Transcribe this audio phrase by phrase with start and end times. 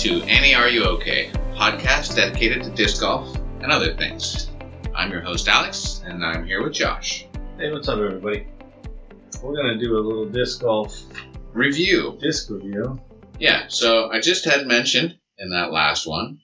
[0.00, 4.48] to Annie Are You OK, podcast dedicated to disc golf and other things.
[4.94, 7.26] I'm your host Alex, and I'm here with Josh.
[7.58, 8.46] Hey, what's up, everybody?
[9.42, 10.98] We're gonna do a little disc golf
[11.52, 12.16] Review.
[12.18, 12.98] disc review.
[13.38, 16.38] Yeah, so I just had mentioned in that last one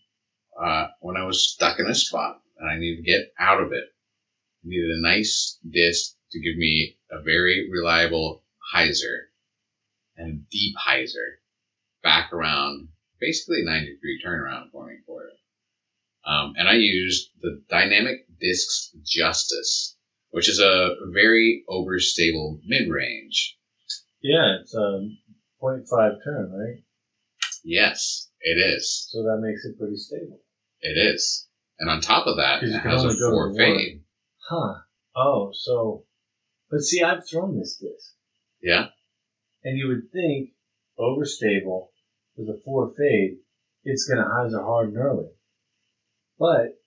[0.62, 3.72] uh, when I was stuck in a spot and I needed to get out of
[3.72, 3.84] it.
[3.84, 8.42] I needed a nice disc to give me a very reliable
[8.74, 9.28] hyzer
[10.14, 11.36] and deep hyzer
[12.02, 12.88] back around
[13.20, 15.34] basically a 90 degree turnaround for me for it.
[16.24, 19.96] Um, and I used the Dynamic Discs Justice,
[20.30, 23.56] which is a very overstable mid range.
[24.22, 25.08] Yeah, it's a
[25.62, 25.84] 0.5
[26.24, 26.82] turn, right?
[27.62, 29.08] Yes, it is.
[29.10, 30.40] So that makes it pretty stable.
[30.80, 31.46] It is.
[31.78, 34.02] And on top of that, it has a only go to four fade.
[34.48, 34.74] Huh.
[35.14, 36.04] Oh, so.
[36.70, 38.14] But see, I've thrown this disc.
[38.62, 38.86] Yeah.
[39.62, 40.50] And you would think
[40.98, 41.88] overstable
[42.36, 43.38] with a four fade,
[43.84, 45.28] it's gonna hyzer hard and early.
[46.38, 46.78] But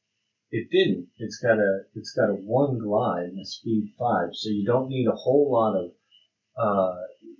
[0.52, 1.08] it didn't.
[1.17, 4.89] It's got a it's got a one glide and a speed five, so you don't
[4.89, 5.91] need a whole lot of
[6.58, 6.95] uh,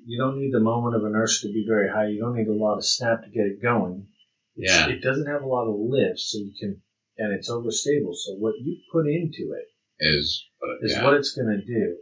[0.06, 2.08] you don't need the moment of inertia to be very high.
[2.08, 4.08] You don't need a lot of snap to get it going.
[4.56, 4.90] It's, Yeah.
[4.90, 6.82] It doesn't have a lot of lift, so you can
[7.18, 8.16] and it's overstable.
[8.16, 9.68] So what you put into it
[10.00, 11.98] Is, but is yeah, what it's gonna do.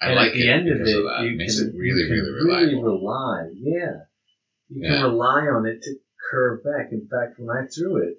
[0.00, 2.02] I and like at the end of it, of you It makes can, it really,
[2.02, 2.82] you can really reliable.
[2.82, 3.48] rely.
[3.54, 3.96] Yeah,
[4.74, 4.96] you Yeah.
[4.96, 5.94] can rely on it to
[6.30, 6.92] curve back.
[6.92, 8.18] In fact, when I threw it,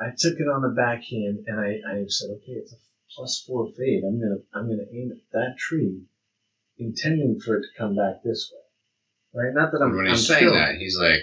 [0.00, 2.76] I took it on the backhand and I, I said, okay, it's a
[3.14, 4.02] plus four fade.
[4.04, 6.02] I'm gonna I'm gonna aim at that tree,
[6.78, 9.42] intending for it to come back this way.
[9.44, 9.54] Right?
[9.54, 9.88] Not that I'm.
[9.88, 11.22] And when I'm he's saying still- that, he's like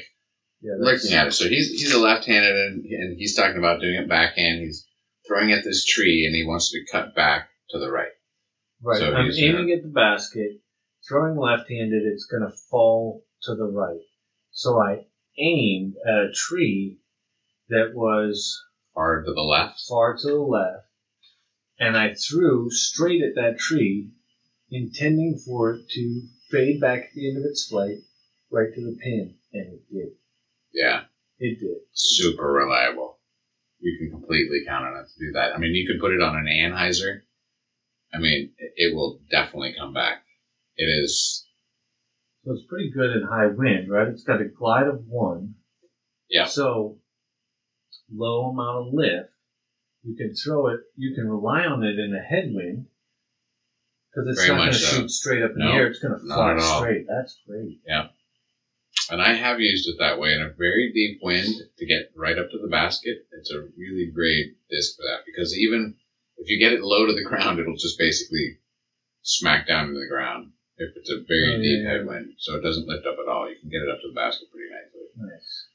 [0.61, 1.33] yeah, looking at it.
[1.33, 4.61] So he's he's a left-handed, and, and he's talking about doing it backhand.
[4.61, 4.88] He's
[5.28, 8.11] throwing at this tree, and he wants to cut back to the right.
[8.82, 8.99] Right.
[8.99, 10.61] So I'm aiming at the basket,
[11.08, 12.04] throwing left-handed.
[12.05, 13.99] It's gonna fall to the right.
[14.58, 15.06] So I
[15.38, 16.98] aimed at a tree
[17.70, 18.60] that was
[18.95, 19.80] Far to the left.
[19.88, 20.88] far to the left,
[21.80, 24.10] and I threw straight at that tree,
[24.72, 27.98] intending for it to fade back at the end of its flight,
[28.50, 30.10] right to the pin, and it did.
[30.74, 31.04] Yeah,
[31.38, 31.78] It did.
[31.92, 33.20] super reliable.
[33.80, 35.54] You can completely count on it to do that.
[35.54, 37.22] I mean, you could put it on an anhyzer.
[38.12, 40.24] I mean, it will definitely come back.
[40.78, 41.46] It is.
[42.47, 44.08] So it's pretty good in high wind, right?
[44.08, 45.55] It's got a glide of one.
[46.30, 46.45] Yeah.
[46.45, 46.99] So
[48.09, 49.31] low amount of lift.
[50.03, 50.80] You can throw it.
[50.95, 52.85] You can rely on it in a headwind
[54.09, 54.95] because it's Very not going to so.
[54.95, 55.87] shoot straight up in No, the air.
[55.87, 57.05] It's going to fly straight.
[57.05, 57.81] That's great.
[57.85, 58.08] Yeah.
[59.11, 62.37] And I have used it that way in a very deep wind to get right
[62.37, 63.27] up to the basket.
[63.33, 65.95] It's a really great disc for that because even
[66.37, 68.59] if you get it low to the ground, it'll just basically
[69.21, 71.89] smack down into the ground if it's a very Oh, deep yeah.
[71.92, 72.33] headwind.
[72.38, 73.49] So it doesn't lift up at all.
[73.49, 75.08] You can get it up to the basket pretty nicely.
[75.17, 75.67] Nice.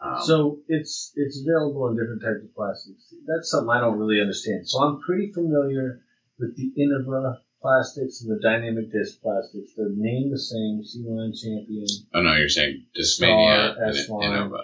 [0.00, 3.12] Um, So it's it's available in different types of plastics.
[3.26, 4.68] That's something I don't really understand.
[4.68, 6.00] So I'm pretty familiar
[6.38, 9.72] with the Innova plastics and the dynamic disc plastics.
[9.76, 11.86] They're named the same, C-Line Champion.
[12.14, 13.96] oh no, you're saying Discmania and.
[13.96, 14.62] Innova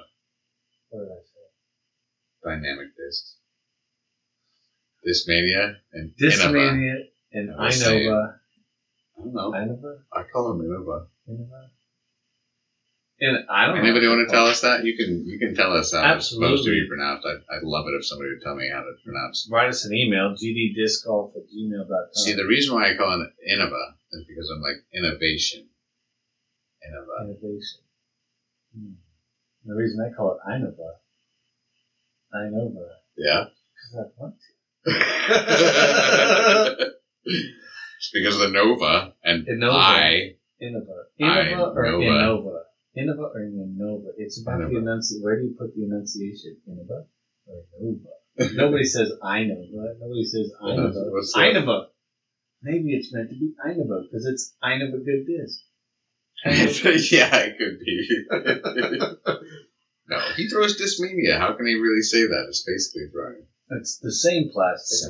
[0.91, 1.49] What did I say?
[2.45, 3.37] dynamic discs.
[5.07, 6.99] Discmania and Innova.
[7.33, 8.01] And They're the same.
[8.11, 8.39] Innova.
[9.19, 9.51] I don't know.
[9.53, 9.99] Innova?
[10.13, 11.07] I call them Innova.
[11.29, 11.69] Innova?
[13.21, 14.17] And I don't Anybody know.
[14.17, 14.85] want to tell us that?
[14.85, 17.25] You can you can tell us how it's supposed to be pronounced.
[17.25, 19.47] I'd, I'd love it if somebody would tell me how to pronounce.
[19.47, 19.53] it.
[19.55, 22.15] Write us an email, gddiscgolf at gmail.com.
[22.15, 25.69] See, the reason why I call it Innova is because I'm like innovation.
[26.83, 27.25] Innova.
[27.31, 27.81] Innovation.
[28.75, 28.95] Hmm.
[29.67, 30.99] The reason I call it Innova,
[32.35, 33.45] Innova, Yeah.
[33.93, 34.35] because I want
[36.75, 36.91] to.
[38.03, 39.79] it's because of the Nova and Innova.
[39.79, 40.35] I.
[40.61, 41.07] Innova.
[41.21, 42.03] Innova or Innova.
[42.03, 42.63] Innova?
[42.99, 44.11] Innova or Innova?
[44.19, 45.23] It's about the enunciation.
[45.23, 46.57] Where do you put the enunciation?
[46.69, 47.07] Innova
[47.47, 48.55] or Innova?
[48.57, 49.95] Nobody says Innova.
[50.01, 50.93] Nobody says Innova.
[50.93, 51.55] That?
[51.55, 51.87] Innova.
[52.61, 55.61] Maybe it's meant to be Innova because it's Innova good disc.
[57.13, 58.09] yeah, it could be.
[60.09, 61.39] no, he throws Discmania.
[61.39, 62.47] How can he really say that?
[62.49, 65.09] It's basically throwing It's the same plastic.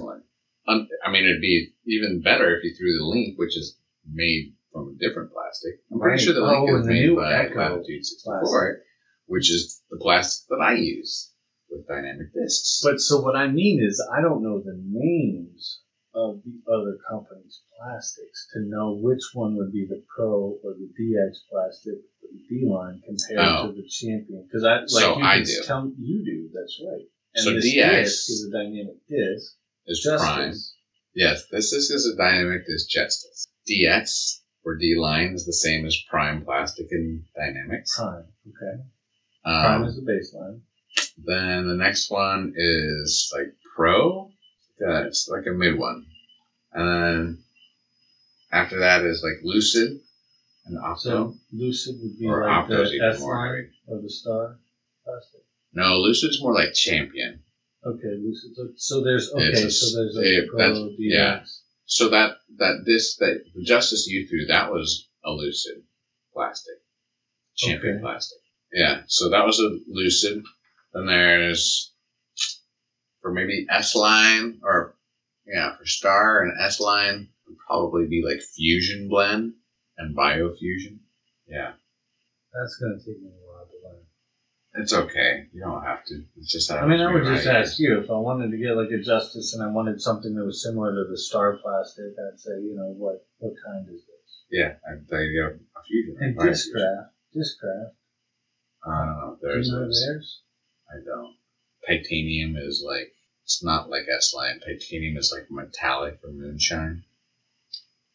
[0.66, 3.76] I mean, it'd be even better if you threw the link, which is
[4.08, 5.80] made from a different plastic.
[5.90, 6.20] I'm pretty Right.
[6.20, 8.86] sure the Oh, link is the made new by Echo Latitude 64, plastic.
[9.26, 11.32] which is the plastic that I use
[11.68, 12.80] with dynamic discs.
[12.84, 15.80] But so what I mean is, I don't know the names
[16.14, 20.88] of the other companies' plastics to know which one would be the Pro or the
[20.98, 21.98] DX plastic,
[22.48, 23.66] D line compared Oh.
[23.68, 24.44] to the Champion.
[24.46, 25.62] Because I like So you I can do.
[25.64, 26.50] tell you do.
[26.52, 27.06] That's right.
[27.34, 29.56] And So this DX disc is a dynamic disc.
[29.86, 30.26] Is Justice.
[30.28, 30.54] prime.
[31.14, 33.46] Yes, this, this is a dynamic disc justice.
[33.68, 37.96] DX or D line is the same as prime plastic and dynamics.
[37.96, 38.24] Prime.
[38.48, 38.82] Okay.
[39.44, 40.60] Prime Um, is the baseline.
[41.18, 44.30] then the next one is like Pro.
[44.80, 46.06] Yeah, it's like a mid one.
[46.72, 47.38] And then
[48.50, 50.00] after that is like Lucid
[50.66, 50.98] and Opto.
[50.98, 54.58] So Lucid would be or like the S line of the star
[55.04, 55.40] plastic.
[55.74, 57.42] No, Lucid's more like Champion.
[57.84, 58.14] Okay,
[58.54, 59.50] So, so there's okay.
[59.66, 60.58] A so there's it- a Pro
[60.90, 60.94] DX.
[60.98, 61.44] yeah.
[61.84, 65.82] So that that this that the Justice you threw that was a Lucid
[66.32, 66.76] plastic,
[67.56, 68.02] Champion Okay.
[68.02, 68.38] plastic.
[68.72, 70.42] Yeah, so that was a Lucid.
[70.94, 71.92] Then there's
[73.20, 74.96] for maybe S line or
[75.46, 79.54] yeah for Star and S line would probably be like Fuzion Blend
[79.98, 81.00] and BioFuzion.
[81.48, 81.72] Yeah,
[82.54, 84.06] That's gonna take me a while to learn.
[84.74, 85.44] It's okay.
[85.52, 86.22] You don't have to.
[86.38, 88.74] It's just that I mean, I would just ask you if I wanted to get
[88.74, 92.12] like a Justice and I wanted something that was similar to the Star plastic.
[92.18, 94.42] I'd say, you know, what what kind is this?
[94.50, 96.16] Yeah, I'd tell you a Fuzion.
[96.16, 96.36] or And.
[96.38, 97.92] Discraft, Discraft.
[98.84, 99.36] I don't know.
[99.42, 100.40] Do you know theirs?
[100.90, 101.34] I don't.
[101.86, 103.12] Titanium is like
[103.44, 104.58] it's not like S line.
[104.60, 107.02] Titanium is like metallic or moonshine.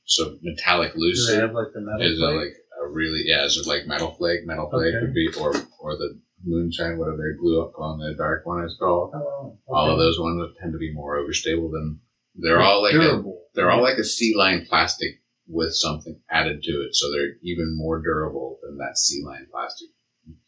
[0.06, 2.36] So metallic Do they lucid have like the metal is plate?
[2.36, 4.46] like a really yeah, is it like metal flake?
[4.46, 5.06] Metal flake Okay.
[5.06, 8.76] would be or or the moonshine, whatever they glue up on the dark one is
[8.80, 9.12] called.
[9.16, 12.00] Oh, All of those ones tend to be more overstable than
[12.36, 13.24] they're all like a,
[13.56, 18.02] they're all like a C-Line plastic with something added to it, so they're even more
[18.02, 19.88] durable than that C-Line plastic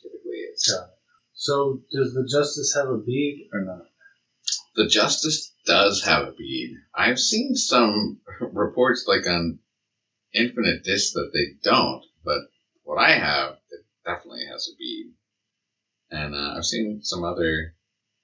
[0.01, 0.69] typically is.
[0.69, 0.89] It.
[1.33, 3.85] So does the Justice have a bead or not?
[4.75, 6.75] The Justice does have a bead.
[6.93, 9.59] I've seen some reports like on
[10.33, 12.41] Infinite Disc that they don't, but
[12.83, 15.13] what I have, it definitely has a bead.
[16.11, 17.75] And uh, I've seen some other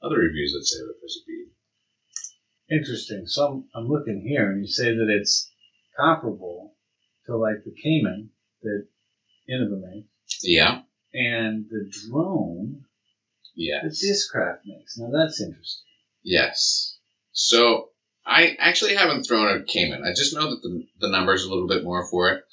[0.01, 2.79] other reviews that say that there's a bead.
[2.79, 3.23] Interesting.
[3.27, 5.51] So I'm, I'm looking here, and you say that it's
[5.97, 6.75] comparable
[7.27, 8.29] to like the Caiman
[8.63, 8.87] that
[9.49, 10.81] Innova makes, Yeah,
[11.13, 12.85] and the drone
[13.55, 14.97] yeah, that Discraft makes.
[14.97, 15.83] Now that's interesting.
[16.23, 16.97] yes.
[17.31, 17.89] So
[18.25, 20.03] I actually haven't thrown a Caiman.
[20.03, 22.43] I just know that the the numbers a little bit more for it.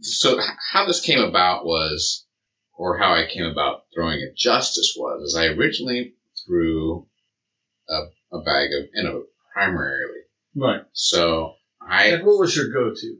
[0.00, 0.38] So
[0.72, 2.25] how this came about was,
[2.76, 6.14] or how I came about throwing a Justice was, is I originally
[6.46, 7.06] threw
[7.88, 8.00] a,
[8.32, 10.20] a bag of Innova primarily.
[10.54, 10.82] Right.
[10.92, 13.18] So I And what was your go-to?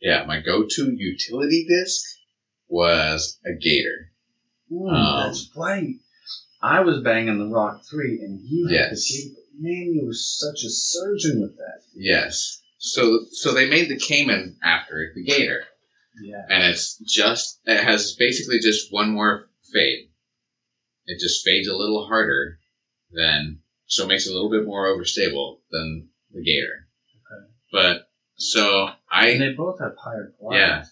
[0.00, 2.02] yeah my go-to utility disc
[2.68, 4.12] was a Gator.
[4.70, 5.94] Mm, Um, that's right.
[6.60, 9.08] I was banging the Roc3, and you had Yes.
[9.08, 9.40] the Gator.
[9.60, 11.80] Man, you were such a surgeon with that.
[11.94, 12.60] Yes.
[12.78, 15.64] So so they made the Caiman after the Gator.
[16.22, 16.44] Yeah.
[16.48, 20.08] and it's just it has basically just one more fade.
[21.06, 22.58] It just fades a little harder
[23.10, 26.88] than so it makes it a little bit more overstable than the Gator.
[27.16, 27.52] Okay.
[27.72, 30.60] But so I and they both have higher quality.
[30.60, 30.84] Yeah.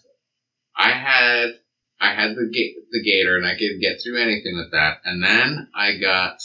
[0.75, 1.49] I had
[1.99, 5.23] I had the ga- the Gator and I could get through anything with that, and
[5.23, 6.37] then I got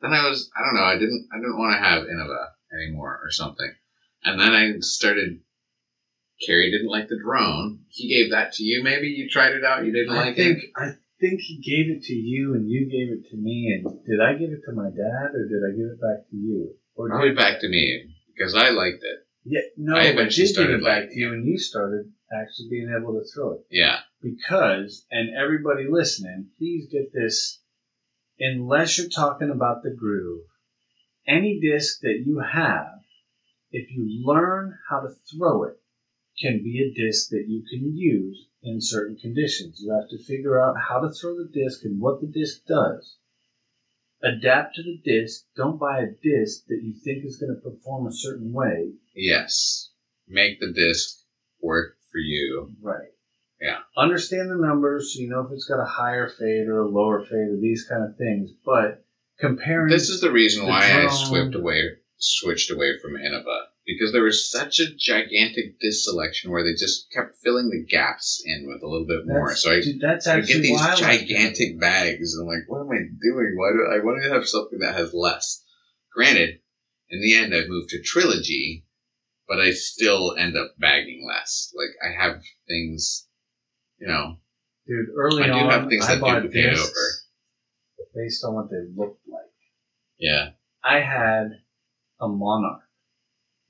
[0.00, 3.20] then I was I don't know I didn't I didn't want to have Innova anymore
[3.22, 3.72] or something,
[4.24, 5.40] and then I started.
[6.44, 7.80] Carrie didn't like the drone.
[7.88, 8.82] He gave that to you.
[8.82, 9.84] Maybe you tried it out.
[9.84, 10.70] You didn't I like think it.
[10.76, 13.72] I think he gave it to you, and you gave it to me.
[13.72, 16.36] And did I give it to my dad, or did I give it back to
[16.36, 16.74] you?
[16.94, 19.18] Or Probably did back to me because I liked it.
[19.44, 22.12] Yeah, no, I I eventually did give started it back to you, and you started
[22.32, 25.04] actually being able to throw it Yeah, because.
[25.10, 27.60] And everybody listening, please get this.
[28.38, 30.46] Unless you're talking about the groove,
[31.28, 32.98] any disc that you have,
[33.70, 35.76] if you learn how to throw it,
[36.40, 39.80] can be a disc that you can use in certain conditions.
[39.80, 43.16] You have to figure out how to throw the disc and what the disc does.
[44.22, 45.44] Adapt to the disc.
[45.56, 48.92] Don't buy a disc that you think is going to perform a certain way.
[49.14, 49.88] yes.
[50.28, 51.18] Make the disc
[51.60, 52.72] work for you.
[52.80, 53.08] Right.
[53.60, 53.78] Yeah.
[53.96, 57.20] Understand the numbers so you know if it's got a higher fade or a lower
[57.24, 58.50] fade or these kind of things.
[58.64, 59.04] But
[59.38, 61.82] comparing This is the reason The why I drone- switched away
[62.16, 67.10] switched away from Innova because there was such a gigantic disc selection where they just
[67.10, 69.48] kept filling the gaps in with a little bit more.
[69.48, 72.48] that's, So I, dude, that's I get these why I like gigantic bags and I'm
[72.48, 73.54] like, what am I doing?
[73.56, 75.64] Why do I want to have something that has less?
[76.14, 76.60] Granted,
[77.10, 78.84] in the end, I moved to Trilogy,
[79.48, 81.74] but I still end up bagging less.
[81.74, 83.26] Like I have things,
[83.98, 84.36] you know,
[84.86, 87.26] Dude, early I do on, have things I that bought duplicate discs
[88.14, 89.40] based on what they looked like.
[90.18, 90.50] yeah,
[90.84, 91.50] I had
[92.20, 92.82] a Monarch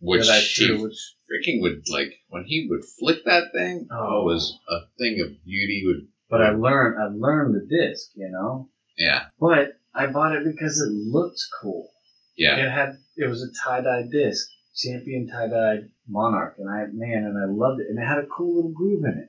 [0.02, 0.99] which that I he threw, which
[1.30, 3.87] freaking would like when he would flick that thing.
[3.90, 5.85] Oh, it was a thing of beauty.
[5.87, 8.68] Would but I learned I learned the disc, you know.
[8.99, 11.88] yeah, But I bought it because it looked cool.
[12.37, 15.78] yeah, It had it was a tie dye disc, champion tie dye
[16.09, 19.04] Monarch, and I man, and I loved it, and it had a cool little groove
[19.04, 19.28] in it.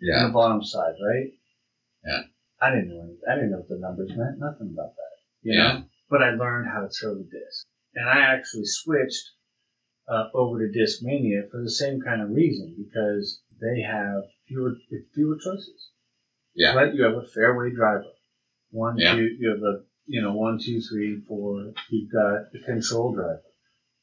[0.00, 1.30] yeah, the bottom side, right?
[2.04, 2.22] Yeah.
[2.60, 3.14] I didn't know.
[3.30, 4.38] I didn't know what the numbers meant.
[4.40, 5.14] Nothing about that.
[5.42, 5.54] Yeah.
[5.72, 5.84] know.
[6.10, 9.30] But I learned how to throw the disc, and I actually switched
[10.08, 14.74] uh, over to Discmania for the same kind of reason because they have fewer
[15.14, 15.90] fewer choices.
[16.54, 16.74] Yeah.
[16.74, 16.94] Right.
[16.94, 18.12] You have a fairway driver.
[18.70, 19.14] One, Yeah.
[19.14, 19.36] two.
[19.38, 21.72] You have a you know one, two, three, four.
[21.90, 23.42] You've got a control driver.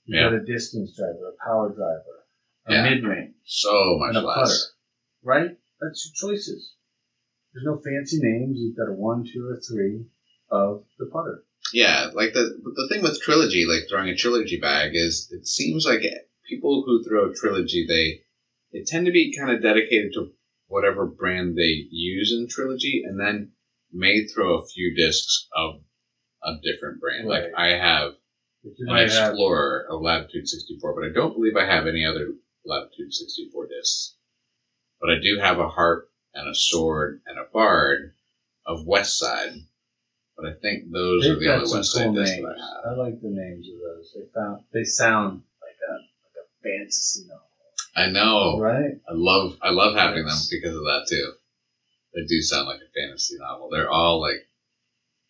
[0.05, 0.29] You've Yeah.
[0.29, 2.25] got a distance driver, a power driver,
[2.67, 2.89] a Yeah.
[2.89, 4.53] mid range So much and a putter,
[5.24, 5.57] right?
[5.81, 6.74] That's your choices.
[7.53, 8.57] There's no fancy names.
[8.59, 10.05] You've got a one, two, or three
[10.50, 11.44] of the putter.
[11.74, 15.86] Yeah, like the the thing with trilogy, like throwing a trilogy bag, is it seems
[15.86, 16.01] like
[16.48, 18.22] people who throw a trilogy, they
[18.72, 20.31] they tend to be kind of dedicated to
[20.67, 23.51] whatever brand they use in trilogy, and then
[23.91, 25.81] may throw a few discs of
[26.43, 27.27] a different brand.
[27.27, 28.13] Like I have
[28.63, 32.34] an might have, Explorer of Latitude 64, but I don't believe I have any other
[32.65, 34.15] Latitude 64 discs.
[35.00, 38.13] But I do have a harp and a sword and a bard
[38.65, 39.65] of Westside.
[40.37, 42.45] But I think those they've are the got only some cool discs names.
[42.45, 42.97] that I have.
[42.97, 44.11] I like the names of those.
[44.13, 47.47] They found they sound like a like a fantasy novel,
[47.95, 48.59] I know.
[48.59, 48.99] right?
[49.07, 50.49] I love I love having them Yes.
[50.51, 51.31] because of that too.
[52.13, 53.69] They do sound like a fantasy novel.
[53.71, 54.47] They're all like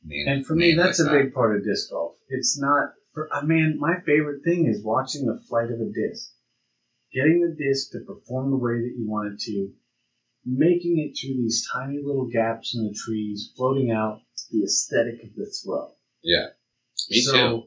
[0.03, 0.27] named.
[0.29, 1.23] And for me, named that's like a that.
[1.25, 2.15] big part of disc golf.
[2.29, 3.77] It's not for uh, man.
[3.79, 6.31] My favorite thing is watching the flight of a disc,
[7.13, 9.69] getting the disc to perform the way that you want it to,
[10.45, 14.21] making it through these tiny little gaps in the trees, floating out.
[14.55, 15.91] The aesthetic of the throw.
[16.23, 16.47] Yeah.
[17.09, 17.63] Me so, too.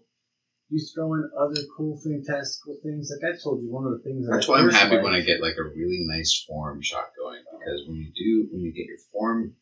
[0.70, 3.10] You throw in other cool, fantastical things.
[3.10, 5.14] Like I told you, one of the things that That's I why I'm happy when
[5.14, 8.72] I get like a really nice form shot going because when you do when you
[8.72, 9.54] get your form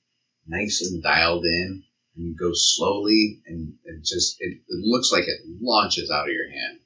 [0.47, 1.83] nice and dialed in
[2.17, 6.35] and you go slowly and it just it, it looks like it launches out of
[6.35, 6.79] your hand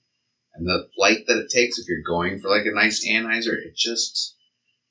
[0.54, 3.76] and the flight that it takes if you're going for like a nice anhyzer it
[3.76, 4.37] just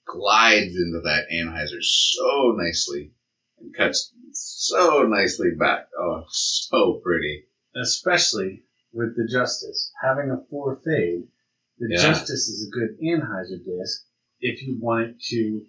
[0.05, 3.11] glides into that anhyzer so nicely
[3.59, 7.45] and cuts so nicely back oh so pretty
[7.75, 9.91] especially with the Justice.
[10.01, 11.27] Having a four fade,
[11.77, 12.01] the Yeah.
[12.01, 14.05] Justice is a good anhyzer disc
[14.39, 15.65] if you want it to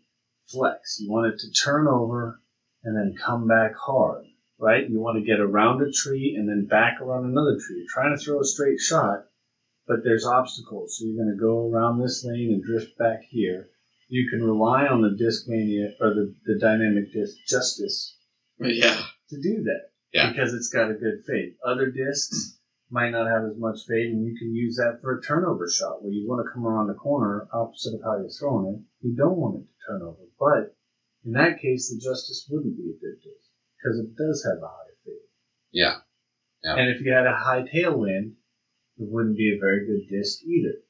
[0.46, 0.98] flex.
[1.00, 2.40] You want it to turn over
[2.82, 4.24] and then come back hard,
[4.58, 4.88] right?
[4.88, 7.78] You want to get around a tree and then back around another tree.
[7.78, 9.26] You're trying to throw a straight shot,
[9.86, 10.96] but there's obstacles.
[10.98, 13.68] So you're going to go around this lane and drift back here.
[14.08, 18.16] You can rely on the disc mania or the, the dynamic disc Justice
[18.60, 19.90] yeah to do that.
[20.12, 20.30] Yeah.
[20.30, 21.54] Because it's got a good fade.
[21.64, 22.58] Other discs
[22.90, 26.02] might not have as much fade, and you can use that for a turnover shot
[26.02, 29.06] where you want to come around the corner opposite of how you're throwing it.
[29.06, 30.26] You don't want it to turn over.
[30.38, 30.74] But
[31.24, 33.46] in that case, the Justice wouldn't be a good disc
[33.78, 35.30] because it does have a high fade.
[35.70, 36.02] yeah
[36.64, 36.76] Yeah.
[36.76, 38.34] And if you had a high tailwind,
[38.98, 40.82] it wouldn't be a very good disc either.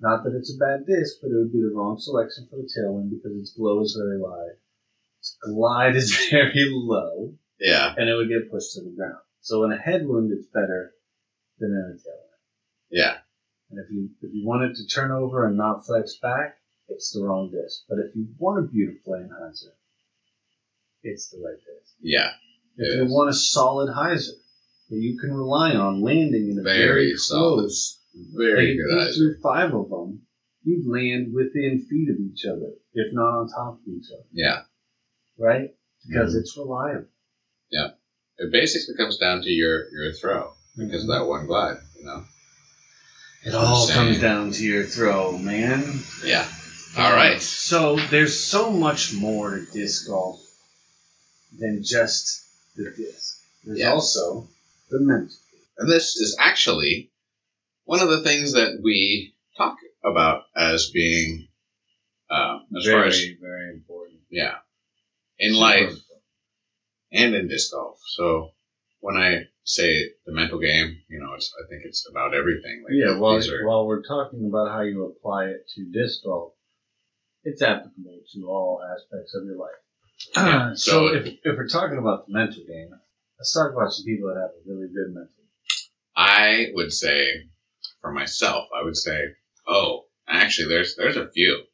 [0.00, 2.68] Not that it's a bad disc, but it would be the wrong selection for the
[2.68, 4.58] tailwind because its glow is very high.
[5.44, 9.18] Glide is very low yeah and it would get pushed to the ground.
[9.40, 10.92] So in a headwind, it's better
[11.58, 12.40] than in a tailwind.
[12.90, 13.16] yeah
[13.70, 16.56] And if you if you want it to turn over and not flex back,
[16.88, 17.82] it's the wrong disc.
[17.88, 19.72] But if you want a beautiful anhyzer,
[21.02, 21.94] it's the right disc.
[22.00, 22.30] yeah
[22.76, 23.10] If you is.
[23.12, 24.38] want a solid hyzer
[24.90, 27.60] that you can rely on landing in a Very very, solid.
[27.60, 28.00] close,
[28.34, 30.22] very good if you eyes five of them,
[30.62, 34.62] you'd land within feet of each other, if not on top of each other, yeah
[35.38, 35.74] right?
[36.06, 36.40] Because Mhm.
[36.40, 37.06] it's reliable.
[37.70, 37.90] Yeah.
[38.38, 42.24] It basically comes down to your your throw because of that one glide, you know.
[43.44, 46.00] It all comes down to your throw, man.
[46.24, 46.48] Yeah.
[46.96, 47.40] All right.
[47.40, 50.40] So there's so much more to disc golf
[51.58, 52.44] than just
[52.76, 53.40] the disc.
[53.64, 54.48] There's also
[54.90, 55.36] the mental.
[55.78, 57.10] And this is actually
[57.84, 61.48] one of the things that we talk about as being,
[62.30, 64.20] uh, as far as very important.
[64.30, 64.56] yeah,
[65.38, 65.92] in life
[67.12, 67.98] and in disc golf.
[68.16, 68.50] So
[69.00, 72.84] when I say the mental game, you know, it's I think it's about everything.
[72.84, 76.52] Like Yeah, while, are- while we're talking about how you apply it to disc golf,
[77.42, 79.70] it's applicable to all aspects of your life.
[80.36, 82.90] Yeah, uh, so so- if, if we're talking about the mental game,
[83.38, 85.30] let's talk about some people that have a really good mental
[86.16, 87.26] I would say
[88.00, 89.18] for myself, I would say,
[89.66, 91.64] oh, actually, there's there's a few.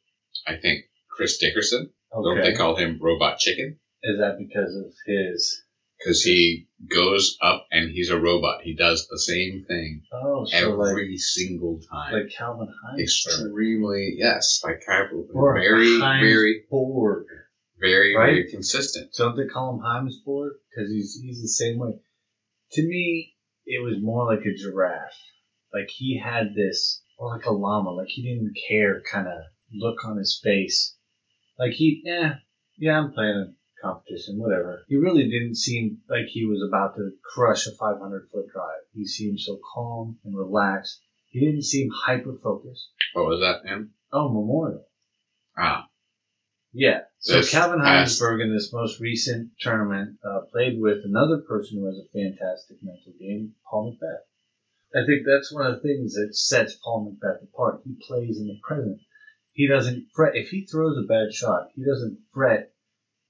[0.47, 1.91] I think Chris Dickerson.
[2.13, 3.77] Don't they call him Robot Chicken?
[4.03, 5.61] Is that because of his?
[5.99, 8.61] Because he goes up and he's a robot.
[8.63, 12.13] He does the same thing Oh, so every like single time.
[12.13, 13.01] like Calvin Hines.
[13.03, 15.27] Extremely, yes, like Calvin.
[15.31, 17.27] Very, Heinz very, Borg.
[17.79, 18.25] very, Right?
[18.31, 19.13] very consistent.
[19.15, 20.53] Don't they call him Heinz Borg?
[20.69, 21.91] Because he's he's the same way.
[22.71, 23.35] To me,
[23.67, 25.13] it was more like a giraffe.
[25.71, 27.91] Like he had this, or like a llama.
[27.91, 29.37] Like he didn't care kind of
[29.71, 30.95] look on his face.
[31.59, 32.35] Like he, yeah,
[32.77, 34.83] yeah, I'm playing a competition, whatever.
[34.87, 38.81] He really didn't seem like he was about to crush a 500 foot drive.
[38.93, 41.01] He seemed so calm and relaxed.
[41.29, 42.89] He didn't seem hyper focused.
[43.13, 43.63] What was that?
[44.11, 44.85] Oh, Memorial.
[45.57, 45.87] Ah,
[46.73, 47.01] Yeah.
[47.19, 51.85] So This Calvin Heimburg in this most recent tournament uh, played with another person who
[51.85, 54.23] has a fantastic mental game, Paul McBeth.
[54.93, 57.81] I think that's one of the things that sets Paul McBeth apart.
[57.85, 58.99] He plays in the present.
[59.53, 60.35] He doesn't fret.
[60.35, 62.73] If he throws a bad shot, he doesn't fret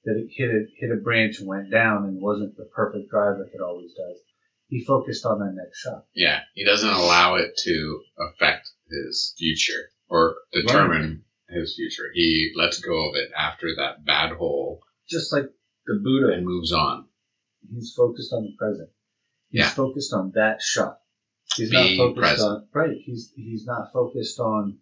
[0.05, 3.37] that it hit a, hit a branch and went down and wasn't the perfect drive
[3.39, 4.17] like it always does.
[4.67, 6.05] He focused on that next shot.
[6.15, 6.39] yeah.
[6.55, 12.09] He doesn't allow it to affect his future or determine his future.
[12.13, 15.45] He lets go of it after that bad hole Just like
[15.85, 17.05] the Buddha and moves on.
[17.73, 18.89] He's focused on the present.
[19.49, 19.69] He's Yeah.
[19.69, 20.99] focused on that shot.
[21.57, 22.49] He's not focused present.
[22.49, 22.97] on right.
[23.03, 24.77] He's he's not focused on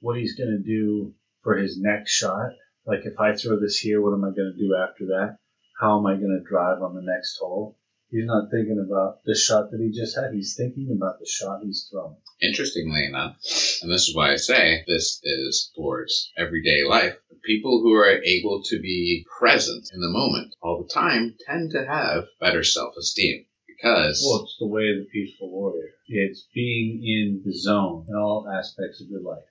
[0.00, 2.50] what he's gonna do for his next shot.
[2.86, 5.38] Like if I throw this here, what am I gonna do after that?
[5.80, 7.76] How am I gonna drive on the next hole?
[8.10, 10.32] He's not thinking about the shot that he just had.
[10.32, 12.16] He's thinking about the shot he's throwing.
[12.40, 13.36] Interestingly enough,
[13.82, 18.62] and this is why I say this is towards everyday life, people who are able
[18.62, 23.46] to be present in the moment all the time tend to have better self esteem
[23.66, 25.90] because Well, it's the way of the peaceful warrior.
[26.06, 29.44] It's being in the zone in all aspects of your life.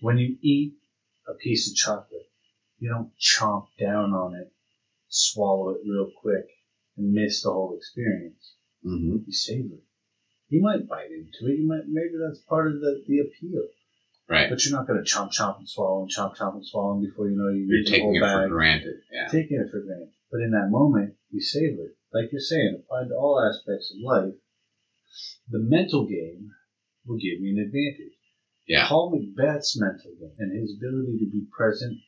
[0.00, 0.74] When you eat
[1.28, 2.28] a piece of chocolate,
[2.78, 4.52] you don't chomp down on it,
[5.08, 6.46] swallow it real quick,
[6.96, 8.54] and miss the whole experience.
[8.84, 9.26] Mhm.
[9.26, 9.84] You savor it.
[10.48, 11.58] You might bite into it.
[11.58, 13.66] You might maybe that's part of the, the appeal.
[14.28, 16.94] right, But you're not going to chomp, chomp, and swallow, and chomp, chomp, and swallow,
[16.98, 19.00] and before you know you you're taking it bag for granted.
[19.10, 20.10] Yeah, taking it for granted.
[20.30, 21.96] But in that moment, you savor it.
[22.12, 24.34] Like you're saying, applied to all aspects of life,
[25.50, 26.50] the mental game
[27.06, 28.16] will give you an advantage.
[28.66, 28.86] Yeah.
[28.88, 31.98] Paul McBeth's mental game and his ability to be present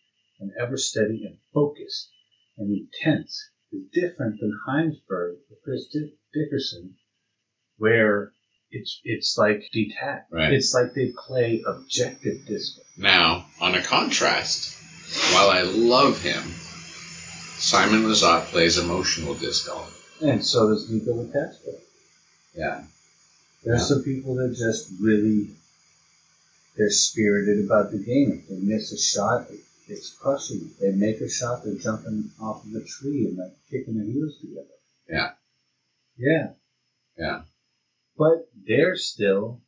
[0.41, 2.11] and ever steady and focused
[2.59, 5.95] and intense is different than Heimburg or Chris
[6.33, 6.95] Dickerson,
[7.79, 8.33] where
[8.71, 10.33] it's it's like detached.
[10.33, 10.53] Right.
[10.53, 12.83] It's like they play objective disco.
[12.97, 14.75] Now, on a contrast,
[15.35, 16.43] while I love him,
[17.59, 19.93] Simon Lizotte plays emotional disc golf.
[20.23, 21.75] And so does Nikko Locastro.
[22.55, 22.85] Yeah,
[23.65, 23.87] There's Yeah.
[23.87, 25.49] some people that just really
[26.77, 28.33] they're spirited about the game.
[28.33, 30.59] If they miss a shot, it- it's crushing.
[30.59, 30.75] them.
[30.81, 34.37] They make a shot, they're jumping off of a tree and like kicking their heels
[34.41, 34.67] together.
[35.09, 35.33] Yeah.
[36.17, 36.53] Yeah.
[37.17, 37.43] Yeah.
[38.19, 39.63] But they're still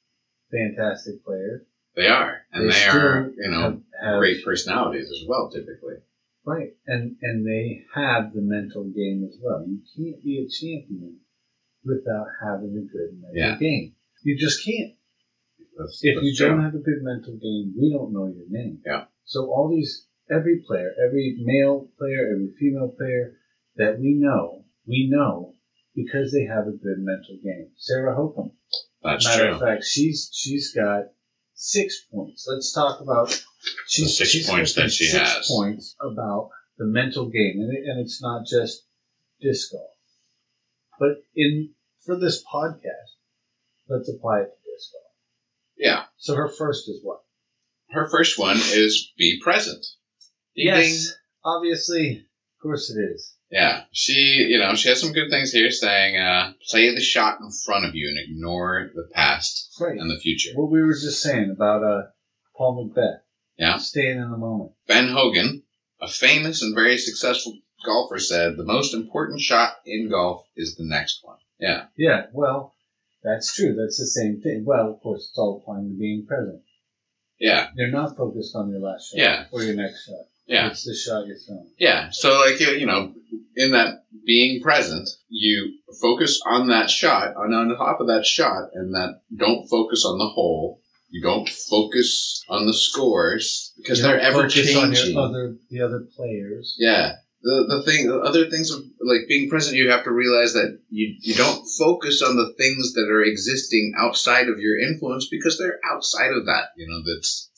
[0.51, 1.62] fantastic players.
[1.94, 5.51] they are, and they, they are, you know, have- have- great personalities as well.
[5.51, 5.97] Typically,
[6.44, 6.75] Right.
[6.87, 9.66] And and they have the mental game as well.
[9.68, 11.21] You can't be a champion
[11.85, 13.57] without having a good mental Yeah.
[13.59, 13.94] game.
[14.23, 14.94] You just can't.
[15.78, 16.48] That's, if that's you true.
[16.48, 18.80] don't have a good mental game, we don't know your name.
[18.84, 19.04] Yeah.
[19.24, 23.36] So all these, every player, every male player, every female player
[23.76, 25.54] that we know, we know
[25.94, 27.70] because they have a good mental game.
[27.76, 28.52] Sarah Hokom.
[29.02, 29.54] that's Matter true.
[29.54, 31.04] of fact, she's she's got
[31.54, 32.46] six points.
[32.50, 33.30] Let's talk about
[33.86, 35.48] she's, six she's points that she six has.
[35.48, 38.84] points about the mental game, and, it, and it's not just
[39.40, 39.90] disc golf,
[40.98, 41.70] but in
[42.04, 43.14] for this podcast,
[43.88, 44.58] let's apply it to disc golf.
[45.78, 47.20] Yeah, So her first is what?
[47.90, 49.84] her first one is be present.
[50.56, 50.96] Ding, ding.
[51.44, 53.34] obviously, of course it is.
[53.50, 57.38] Yeah, she, you know, she has some good things here saying, uh, play the shot
[57.40, 59.98] in front of you and ignore the past Right.
[59.98, 60.50] and the future.
[60.54, 62.02] What we were just saying about uh,
[62.56, 63.20] Paul McBeth.
[63.56, 63.78] Yeah.
[63.78, 64.72] Staying in the moment.
[64.86, 65.62] Ben Hogan,
[66.00, 70.84] a famous and very successful golfer, said the most important shot in golf is the
[70.84, 71.38] next one.
[71.58, 72.74] Yeah, Yeah, well,
[73.22, 73.74] that's true.
[73.74, 74.64] That's the same thing.
[74.66, 76.62] Well, of course, it's all applying to being present.
[77.40, 79.44] yeah, You're not focused on your last shot Yeah.
[79.52, 80.26] or your next shot.
[80.46, 81.70] yeah, It's the shot you're throwing.
[81.78, 82.11] yeah.
[82.11, 83.12] So, like, you, know,
[83.57, 88.70] in that being present, you focus on that shot, on, on top of that shot,
[88.74, 90.81] and that don't focus on the hole.
[91.11, 95.14] You don't focus on the scores because You they're ever focus on changing.
[95.14, 96.76] your other the other players.
[96.78, 97.12] Yeah.
[97.40, 100.81] The, the thing, the other things of like being present, you have to realize that
[100.88, 105.57] you, you don't focus on the things that are existing outside of your influence because
[105.57, 106.70] they're outside of that.
[106.77, 107.48] You know, that's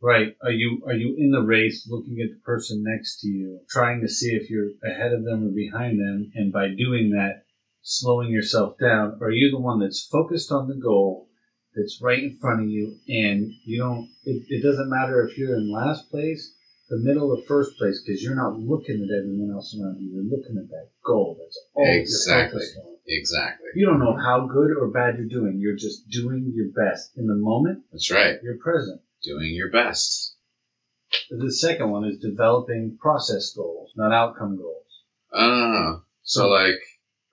[0.00, 0.36] Right.
[0.44, 4.00] Are you are you in the race looking at the person next to you, trying
[4.02, 7.42] to see if you're ahead of them or behind them, and by doing that,
[7.82, 9.18] slowing yourself down?
[9.20, 11.28] Are you the one that's focused on the goal
[11.74, 15.56] that's right in front of you and you don't it, it doesn't matter if you're
[15.56, 16.54] in last place,
[16.90, 20.24] the middle or first place, because you're not looking at everyone else around you, you're
[20.38, 21.36] looking at that goal.
[21.38, 22.62] That's all Exactly.
[23.06, 23.66] exactly.
[23.74, 25.58] You don't know how good or bad you're doing.
[25.58, 27.10] You're just doing your best.
[27.16, 28.36] In the moment, That's right.
[28.42, 29.00] you're present.
[29.22, 30.34] Doing your best.
[31.30, 34.84] The second one is developing process goals, not outcome goals.
[35.32, 36.78] Oh, so like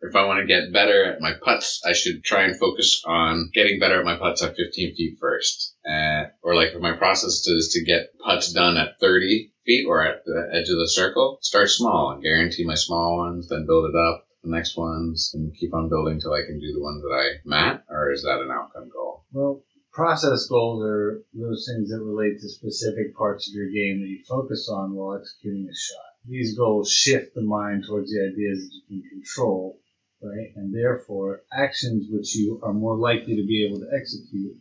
[0.08, 3.52] if I want to get better at my putts, I should try and focus on
[3.54, 5.76] getting better at my putts at 15 feet first.
[5.88, 10.06] Uh, or like if my process is to get putts done at 30 feet or
[10.06, 13.89] at the edge of the circle, start small and guarantee my small ones, then build
[13.89, 17.02] it up the next ones and keep on building till I can do the ones
[17.02, 19.26] that I mat, or is that an outcome goal?
[19.34, 24.08] Well, process goals are those things that relate to specific parts of your game that
[24.08, 26.12] you focus on while executing a shot.
[26.28, 29.80] These goals shift the mind towards the ideas that you can control,
[30.26, 30.52] right?
[30.56, 34.56] And therefore, actions which you are more likely to be able to execute.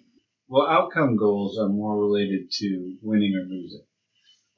[0.49, 3.83] Well, outcome goals are more related to winning or losing.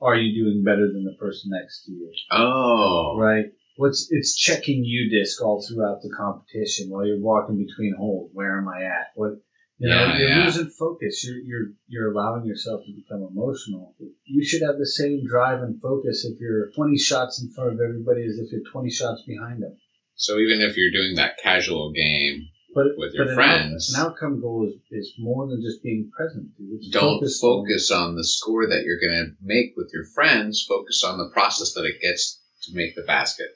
[0.00, 2.12] Are you doing better than the person next to you?
[2.32, 3.46] Oh, Right.
[3.78, 8.30] What's it's checking you disc all throughout the competition while you're walking between holes.
[8.32, 9.08] Where am I at?
[9.14, 9.32] What
[9.78, 10.44] you know, Yeah, you're yeah.
[10.46, 11.22] losing focus.
[11.26, 13.94] You're you're you're allowing yourself to become emotional.
[14.24, 17.80] You should have the same drive and focus if you're 20 shots in front of
[17.80, 19.76] everybody as if you're 20 shots behind them.
[20.16, 23.94] So even if you're doing that casual game, But With your but an friends.
[23.96, 26.50] out- an, outcome goal is, is more than just being present.
[26.58, 30.04] It's don't focused on- focus on the score that you're going to make with your
[30.14, 30.64] friends.
[30.68, 33.48] Focus on the process that it gets to make the basket.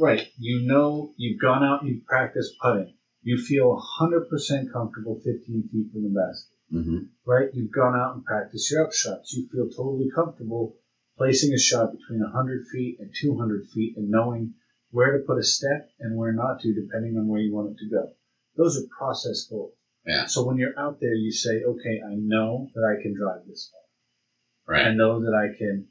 [0.00, 0.28] Right.
[0.38, 2.94] You know, you've gone out and you've practiced putting.
[3.22, 6.54] You feel 100% comfortable 15 feet from the basket.
[6.72, 6.98] Mm-hmm.
[7.26, 7.48] right?
[7.54, 9.32] You've gone out and practiced your up shots.
[9.32, 10.76] You feel totally comfortable
[11.16, 14.52] placing a shot between 100 feet and 200 feet and knowing
[14.90, 17.78] where to put a step and where not to, depending on where you want it
[17.78, 18.12] to go.
[18.56, 19.74] Those are process goals.
[20.06, 20.26] Yeah.
[20.26, 23.70] So when you're out there, you say, okay, I know that I can drive this
[23.70, 24.74] ball.
[24.74, 24.86] Right.
[24.86, 25.88] I know that I can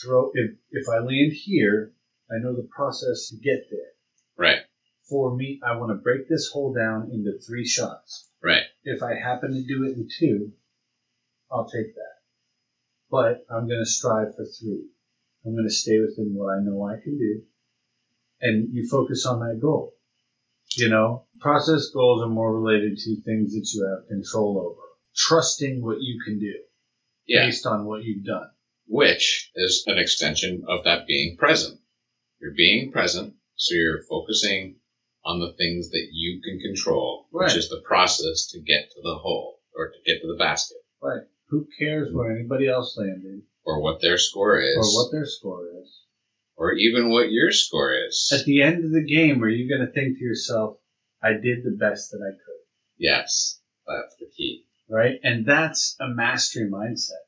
[0.00, 1.92] throw, if, if I land here,
[2.30, 3.90] I know the process to get there.
[4.36, 4.60] right.
[5.08, 8.28] For me, I want to break this hole down into three shots.
[8.40, 8.62] Right.
[8.84, 10.52] If I happen to do it in two,
[11.50, 12.14] I'll take that.
[13.10, 14.86] But I'm going to strive for three.
[15.44, 17.42] I'm going to stay within what I know I can do.
[18.40, 19.94] And you focus on that goal.
[20.76, 24.80] You know, process goals are more related to things that you have control over.
[25.16, 26.54] Trusting what you can do
[27.26, 27.46] Yeah.
[27.46, 28.50] based on what you've done.
[28.86, 31.80] Which is an extension of that being present.
[32.40, 34.76] You're being present, so you're focusing
[35.24, 37.44] on the things that you can control, Right.
[37.46, 40.78] which is the process to get to the hole or to get to the basket
[41.02, 41.26] Right.
[41.48, 45.68] Who cares where anybody else landed or what their score is or what their score
[45.82, 46.00] is?
[46.60, 48.30] Or even what your score is.
[48.38, 50.76] At the end of the game, are you going to think to yourself,
[51.22, 52.60] I did the best that I could?
[52.98, 54.66] yes, that's the key.
[54.88, 55.18] right?
[55.22, 57.24] And that's a mastery mindset.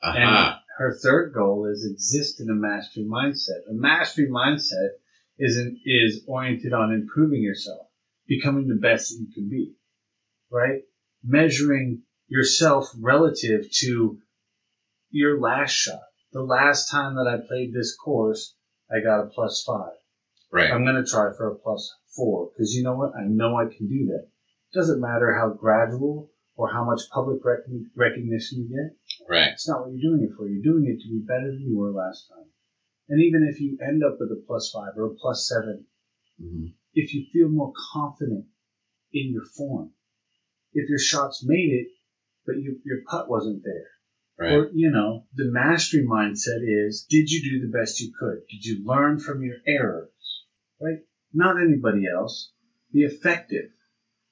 [0.00, 0.16] Aha.
[0.16, 0.58] And uh-huh.
[0.78, 3.68] her third goal is exist in a mastery mindset.
[3.68, 4.90] A mastery mindset
[5.38, 7.88] is an, is oriented on improving yourself,
[8.28, 9.74] becoming the best that you can be,
[10.52, 10.82] right?
[11.24, 14.18] Measuring yourself relative to
[15.10, 16.00] your last shot.
[16.36, 18.54] The last time that I played this course,
[18.90, 19.94] I got a plus five.
[20.52, 20.70] right.
[20.70, 21.82] I'm going to try for a plus
[22.14, 23.12] four because you know what?
[23.16, 24.24] I know I can do that.
[24.28, 27.64] It Doesn't matter how gradual or how much public rec-
[27.96, 28.96] recognition you get.
[29.30, 29.52] right.
[29.52, 30.46] It's not what you're doing it for.
[30.46, 32.48] You're doing it to be better than you were last time.
[33.08, 35.86] And even if you end up with a plus five or a plus seven,
[36.38, 36.66] hmm
[36.98, 38.44] if you feel more confident
[39.12, 39.90] in your form,
[40.72, 41.88] if your shots made it,
[42.46, 43.88] but you, your putt wasn't there,
[44.38, 44.52] Right.
[44.52, 48.40] or, you know, the mastery mindset is, did you do the best you could?
[48.50, 50.10] Did you learn from your errors?
[50.80, 50.98] Right?
[51.32, 52.52] Not anybody else.
[52.92, 53.70] Be effective,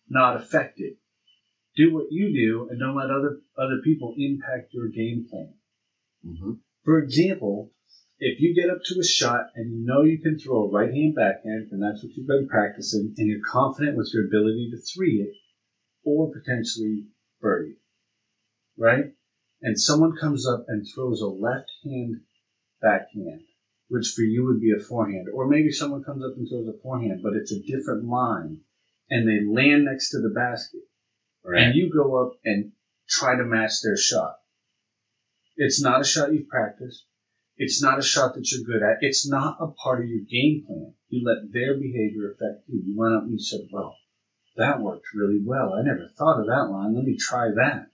[0.08, 0.94] not affected.
[1.76, 5.54] Do what you do and don't let other, other people impact your game plan.
[6.22, 6.52] hmm
[6.84, 7.72] For example,
[8.18, 10.92] if you get up to a shot and you know you can throw a right
[10.92, 14.78] hand backhand, and that's what you've been practicing, and you're confident with your ability to
[14.78, 15.34] three it
[16.04, 17.06] or potentially
[17.40, 17.78] birdie, it,
[18.78, 19.12] right?
[19.64, 22.20] And someone comes up and throws a left hand
[22.82, 23.44] backhand,
[23.88, 26.78] which for you would be a forehand, or maybe someone comes up and throws a
[26.82, 28.60] forehand, but it's a different line,
[29.08, 30.82] and they land next to the basket
[31.42, 31.62] Right.
[31.62, 32.72] and you go up and
[33.08, 34.36] try to match their shot.
[35.56, 37.06] It's not a shot you've practiced.
[37.56, 38.98] It's not a shot that you're good at.
[39.00, 40.94] It's not a part of your game plan.
[41.08, 42.82] You let their behavior affect you.
[42.84, 43.96] You went up and you said, well,
[44.56, 45.72] that worked really well.
[45.72, 46.94] I never thought of that line.
[46.94, 47.86] Let me try that.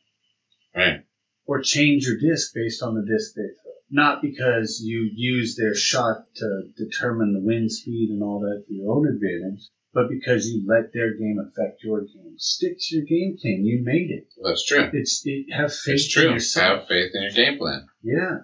[0.74, 1.04] right.
[1.50, 3.72] Or change your disc based on the disc they throw.
[3.90, 8.72] Not because you use their shot to determine the wind speed and all that for
[8.72, 12.36] your own advantage, but because you let their game affect your game.
[12.36, 13.64] Stick to your game plan.
[13.64, 14.28] You made it.
[14.44, 14.90] That's true.
[14.92, 16.28] It's it, have faith It's true.
[16.28, 16.78] in yourself.
[16.82, 17.88] Have faith in your game plan.
[18.00, 18.36] Yeah.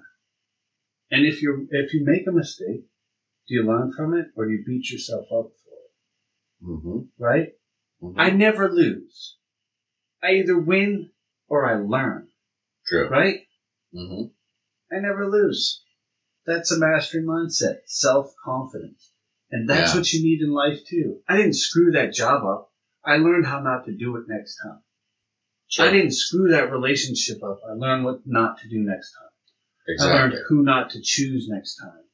[1.12, 2.86] And if you if you make a mistake,
[3.46, 6.66] do you learn from it or do you beat yourself up for it?
[6.68, 6.98] Mm-hmm.
[7.22, 7.50] Right?
[8.16, 9.36] I never lose.
[10.20, 11.10] I either win
[11.46, 12.26] or I learn.
[12.86, 13.08] True.
[13.08, 13.40] Right?
[13.94, 14.26] Mm-hmm.
[14.94, 15.82] I never lose.
[16.46, 19.10] That's a mastery mindset, self confidence.
[19.50, 20.00] And that's Yeah.
[20.00, 21.20] what you need in life too.
[21.28, 22.70] I didn't screw that job up.
[23.04, 24.80] I learned how not to do it next time.
[25.78, 27.60] I didn't screw that relationship up.
[27.68, 29.28] I learned what not to do next time.
[29.88, 30.18] Exactly.
[30.18, 32.04] I learned who not to choose next time.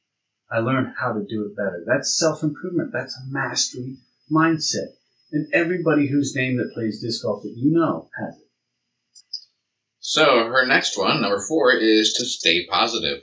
[0.51, 1.83] I learned how to do it better.
[1.85, 2.91] That's self improvement.
[2.91, 3.97] That's a mastery
[4.31, 4.93] mindset.
[5.31, 8.42] And everybody whose name that plays disc golf that you know has it.
[10.13, 13.21] So her next one, number four, is to stay positive.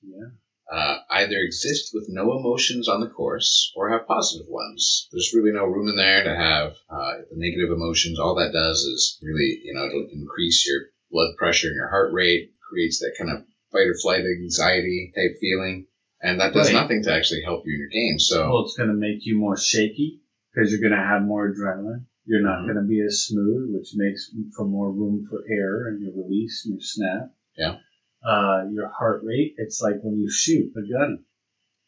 [0.00, 0.30] Yeah.
[0.72, 5.06] Uh, either exist with no emotions on the course or have positive ones.
[5.12, 8.18] There's really no room in there to have uh, the negative emotions.
[8.18, 12.10] All that does is really, you know, it'll increase your blood pressure and your heart
[12.14, 15.88] rate, creates that kind of fight or flight anxiety type feeling,
[16.22, 16.80] and that does Right.
[16.80, 18.18] nothing to actually help you in your game.
[18.18, 20.22] So Well, it's going to make you more shaky
[20.54, 22.06] because you're going to have more adrenaline.
[22.28, 22.64] You're not Mhm.
[22.66, 26.66] going to be as smooth, which makes for more room for error and your release
[26.66, 27.34] and your snap.
[27.56, 27.78] Yeah.
[28.22, 31.24] Uh, your heart rate, it's like when you shoot a gun.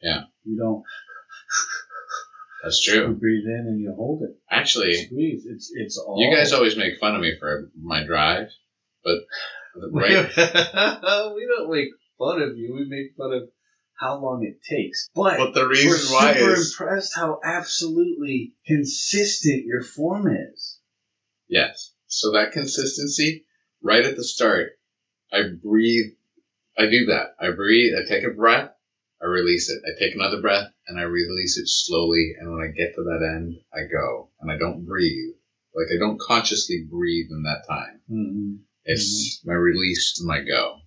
[0.01, 0.25] Yeah.
[0.45, 0.83] You don't
[2.63, 3.09] that's true.
[3.09, 4.37] you breathe in and you hold it.
[4.51, 5.45] Actually, Squeeze.
[5.47, 6.17] It's it's all.
[6.21, 8.49] you guys always make fun of me for my drive,
[9.05, 9.19] but
[9.93, 10.27] right
[11.35, 12.75] we don't make fun of you.
[12.75, 13.49] We make fun of
[14.01, 15.09] how long it takes.
[15.15, 20.79] But, But the we're reason why super is impressed how absolutely consistent your form is.
[21.49, 21.93] yes.
[22.13, 23.45] So that consistency,
[23.85, 24.71] right at the start,
[25.33, 26.13] I breathe.
[26.77, 27.37] I do that.
[27.39, 27.93] I breathe.
[27.95, 28.71] I take a breath.
[29.23, 29.81] I release it.
[29.87, 32.33] I take another breath and I release it slowly.
[32.41, 35.35] And when I get to that end, I go and I don't breathe.
[35.73, 38.01] Like I don't consciously breathe in that time.
[38.11, 38.55] Mm-hmm.
[38.87, 40.79] It's my release and my go.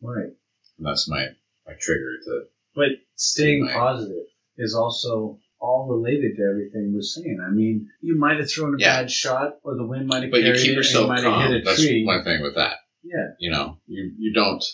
[0.00, 0.30] Right.
[0.78, 1.26] And that's my
[1.66, 2.44] my trigger to
[2.74, 3.74] But staying Right.
[3.74, 7.38] positive is also all related to everything we're saying.
[7.46, 9.02] I mean, you might have thrown a Yeah.
[9.02, 11.62] bad shot, or the wind might have but you keep it, yourself you calm.
[11.64, 12.04] That's tree.
[12.04, 12.78] my thing with that.
[13.04, 14.64] Yeah, you know you you don't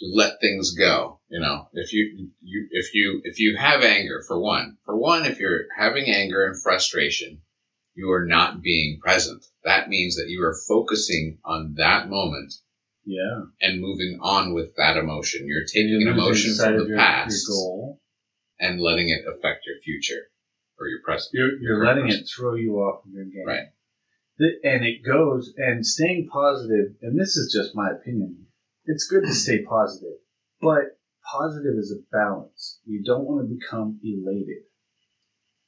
[0.00, 4.22] you let things go you know if you you if you if you have anger
[4.26, 7.40] for one for one if you're having anger and frustration
[7.94, 12.52] you are not being present that means that you are focusing on that moment
[13.08, 13.40] yeah.
[13.62, 17.54] and moving on with that emotion you're taking an emotion from the your, past Your
[17.56, 18.00] goal.
[18.60, 20.22] and letting it affect your future
[20.78, 22.20] or your present You're, you're letting person.
[22.20, 23.46] it throw you off of your game.
[23.46, 23.66] Right.
[24.38, 28.46] The- And it goes, and staying positive, and this is just my opinion,
[28.84, 30.18] it's good to stay positive,
[30.60, 30.84] but
[31.34, 32.78] positive is a balance.
[32.86, 34.62] You don't want to become elated.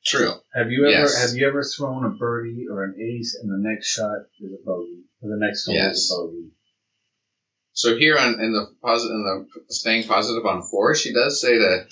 [0.04, 1.20] true Have you ever Yes.
[1.30, 4.64] have you ever thrown a birdie or an ace and the next shot is a
[4.64, 5.02] bogey?
[5.20, 5.96] Or the next hole Yes.
[5.96, 6.50] is a bogey?
[7.72, 11.58] So here on in the positive in the staying positive on four, she does say
[11.58, 11.86] to,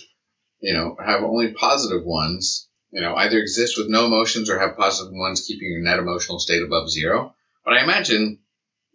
[0.60, 2.68] you know, have only positive ones.
[2.90, 6.38] You know, either exist with no emotions or have positive ones, keeping your net emotional
[6.38, 7.34] state above zero.
[7.64, 8.38] But I imagine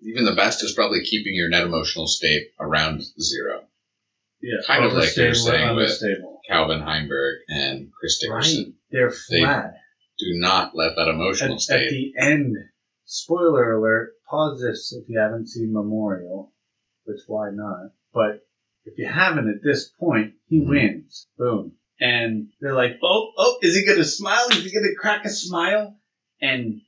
[0.02, 3.62] even the best is probably keeping your net emotional state around zero.
[4.41, 4.58] Yeah.
[4.65, 6.02] Kind of like you're saying with.
[6.50, 8.63] Calvin Heimburg and Chris Dickerson.
[8.65, 8.74] Right.
[8.91, 9.76] They're They- flat.
[10.19, 11.86] Do not let that emotional At, state.
[11.88, 12.56] at the end,
[13.06, 16.53] spoiler alert, pause this if you haven't seen Memorial,
[17.06, 17.92] which why not?
[18.13, 18.46] But
[18.86, 20.70] if you haven't at this point, he Mhm.
[20.70, 21.28] wins.
[21.38, 21.74] Boom.
[22.00, 24.48] And they're like, oh, oh, is he going to smile?
[24.52, 25.98] Is he going to crack a smile?
[26.42, 26.82] And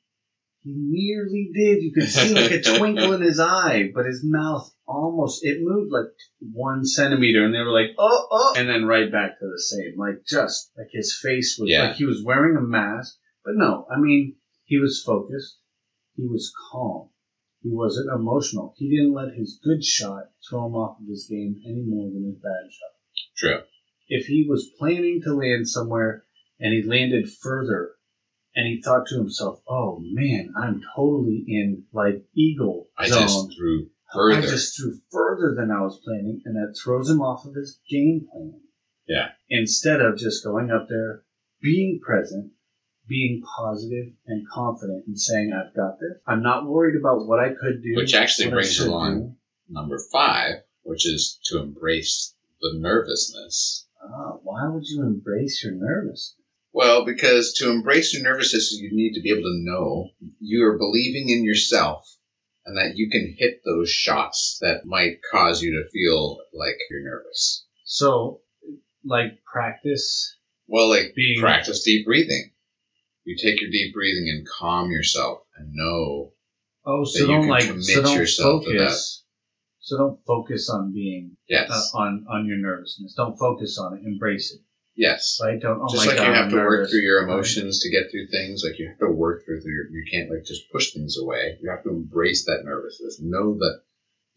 [0.61, 1.81] he nearly did.
[1.83, 5.91] You could see like a twinkle in his eye, but his mouth almost, it moved
[5.91, 6.11] like
[6.51, 7.45] one centimeter.
[7.45, 8.53] And they were like, oh, oh.
[8.57, 9.93] And then right back to the same.
[9.97, 11.87] Like just like his face was Yeah.
[11.87, 13.15] like he was wearing a mask.
[13.45, 15.57] But no, I mean, he was focused.
[16.17, 17.09] He was calm.
[17.65, 18.75] He wasn't emotional.
[18.77, 22.25] He didn't let his good shot throw him off of his game any more than
[22.25, 22.91] his bad shot.
[23.35, 23.61] True.
[24.07, 26.25] If he was planning to land somewhere
[26.59, 27.93] and he landed further
[28.53, 33.21] and he thought to himself, oh man, I'm totally in like eagle I zone.
[33.23, 34.37] just threw further.
[34.37, 37.79] I just threw further than I was planning, and that throws him off of his
[37.89, 38.61] game plan.
[39.07, 39.29] Yeah.
[39.49, 41.23] Instead of just going up there,
[41.63, 42.51] being present,
[43.07, 46.17] being positive and confident, and saying, "I've got this.
[46.27, 49.35] I'm not worried about what I could do." Which actually brings along do."
[49.69, 53.87] Number five, which is to embrace the nervousness.
[54.01, 56.35] Ah, why would you embrace your nervousness?
[56.71, 60.77] Well, because to embrace your nervousness, you need to be able to know you are
[60.77, 62.05] believing in yourself
[62.65, 67.03] and that you can hit those shots that might cause you to feel like you're
[67.03, 67.65] nervous.
[67.85, 68.41] So,
[69.05, 70.35] like practice
[70.67, 72.51] Well, like being practice deep breathing.
[73.25, 76.31] You take your deep breathing and calm yourself and know.
[76.85, 79.23] Oh, that so you don't can like commit so don't yourself to focus.
[79.79, 83.13] So don't focus on being Yes, uh, on on your nervousness.
[83.15, 84.03] Don't focus on it.
[84.05, 84.61] Embrace it.
[84.95, 85.39] yes.
[85.43, 85.59] Right?
[85.59, 85.81] Don't.
[85.81, 88.27] Oh just like God, you have I'm to work through your emotions to get through
[88.27, 89.89] things, like you have to work through your.
[89.89, 91.57] You can't like just push things away.
[91.61, 93.19] You have to embrace that nervousness.
[93.21, 93.81] Know that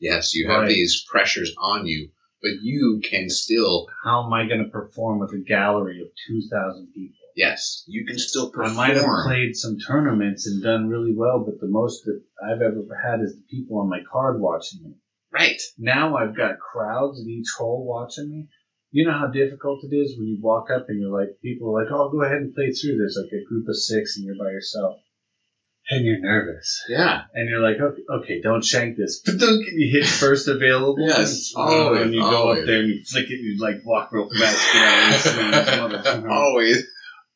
[0.00, 0.68] yes, you have Right.
[0.68, 2.10] these pressures on you,
[2.42, 6.88] but you can still, How am I going to perform with a gallery of 2,000
[6.94, 7.17] people?
[7.38, 8.72] Yes, you can still perform.
[8.78, 12.60] I might have played some tournaments and done really well, but the most that I've
[12.60, 14.92] ever had is the people on my card watching me.
[15.32, 15.60] right.
[15.78, 18.48] Now I've got crowds at each hole watching me.
[18.90, 21.82] You know how difficult it is when you walk up and you're like, people are
[21.82, 22.96] like, oh, go ahead and play through.
[22.96, 24.96] There's like a group of six and you're by yourself.
[25.90, 26.82] And you're nervous.
[26.88, 27.22] Yeah.
[27.34, 29.20] And you're like, okay, okay don't shank this.
[29.24, 30.96] But don't get you hit first available.
[31.06, 33.76] Yes, And, always, and you go up there and you flick it and you like
[33.84, 34.72] walk real fast.
[34.72, 35.50] Get out and swing
[35.92, 36.86] this mother- Always.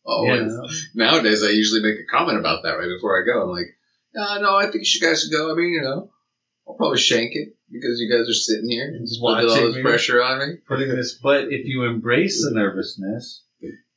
[0.05, 0.53] Oh, Always.
[0.53, 0.69] know?
[0.95, 3.43] Nowadays, I usually make a comment about that right before I go.
[3.43, 3.69] I'm like,
[4.15, 5.51] no, no, I think you guys should go.
[5.53, 6.11] I mean, you know,
[6.67, 9.77] I'll probably shank it because you guys are sitting here and just putting all this
[9.77, 9.83] me.
[9.83, 10.57] pressure on me.
[10.69, 11.19] putting this.
[11.23, 13.43] But if you embrace the nervousness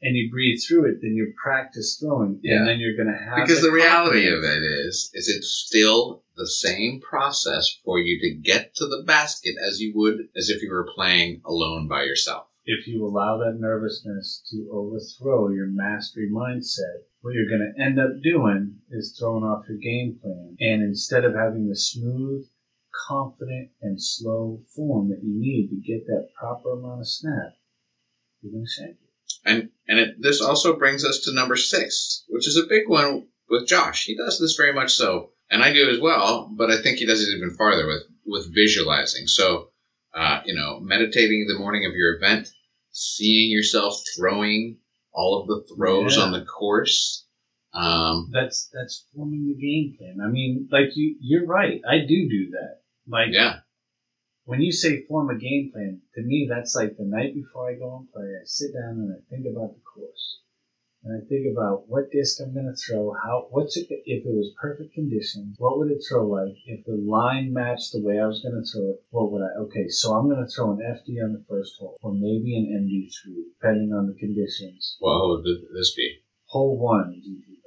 [0.02, 2.60] and you breathe through it, then you practice throwing, Yeah.
[2.60, 6.24] and then you're going to have Because the reality of it is, is it's still
[6.38, 10.62] the same process for you to get to the basket as you would as if
[10.62, 12.46] you were playing alone by yourself.
[12.66, 18.00] If you allow that nervousness to overthrow your mastery mindset, what you're going to end
[18.00, 20.58] up doing is throwing off your game plan.
[20.60, 22.46] And instead of having the smooth,
[23.08, 27.54] confident, and slow form that you need to get that proper amount of snap,
[28.42, 29.06] you're going to shank it.
[29.46, 33.28] And and it, this also brings us to number six, which is a big one
[33.50, 34.06] with Josh.
[34.06, 36.52] He does this very much so, and I do as well.
[36.52, 39.28] But I think he does it even farther with with visualizing.
[39.28, 39.70] So,
[40.16, 42.48] uh, you know, meditating the morning of your event,
[42.92, 44.78] seeing yourself throwing
[45.12, 46.24] all of the throws Yeah.
[46.24, 47.26] on the course.
[47.74, 50.26] Um, That's that's forming the game plan.
[50.26, 51.82] I mean, like you, you're right.
[51.88, 52.80] I do do that.
[53.08, 53.60] Like yeah,
[54.46, 57.74] when you say form a game plan, to me that's like the night before I
[57.74, 58.24] go and play.
[58.24, 60.40] I sit down and I think about the course,
[61.06, 63.14] and I think about what disc I'm going to throw.
[63.24, 65.56] How what's it if it was perfect conditions?
[65.60, 66.58] What would it throw like?
[66.66, 69.54] If the line matched the way I was going to throw it, what would I?
[69.70, 72.90] Okay, so I'm going to throw an FD on the first hole, or maybe an
[72.90, 74.98] MD3, depending on the conditions.
[75.00, 75.46] what hole would
[75.78, 76.20] this be?
[76.48, 77.58] Hole one, GT,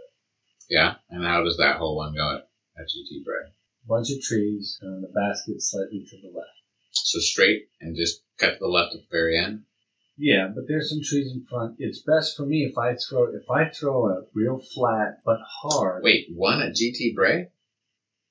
[0.69, 2.49] Yeah, and how does that hole one go at,
[2.79, 3.53] at GT Bray?
[3.87, 6.51] bunch of trees, and the basket slightly to the left.
[6.93, 9.63] So straight and just cut to the left at the very end.
[10.19, 11.77] Yeah, but there's some trees in front.
[11.79, 16.03] It's best for me if I throw if I throw a real flat but hard.
[16.03, 17.49] Wait, one at GT Bray?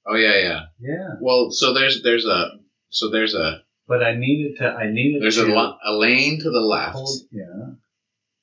[0.05, 0.61] Oh yeah, yeah.
[0.79, 2.51] Yeah, Well, so there's there's a
[2.89, 4.65] so there's a but I needed to.
[4.67, 7.21] I needed there's to a, lo- a lane to the left, hold.
[7.31, 7.71] Yeah,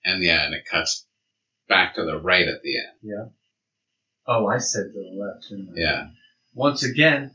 [0.04, 1.06] and yeah, and it cuts
[1.68, 2.96] back to the right at the end.
[3.02, 3.24] yeah.
[4.26, 5.48] Oh, I said to the left.
[5.50, 5.80] Didn't I?
[5.80, 6.06] Yeah.
[6.54, 7.32] Once again,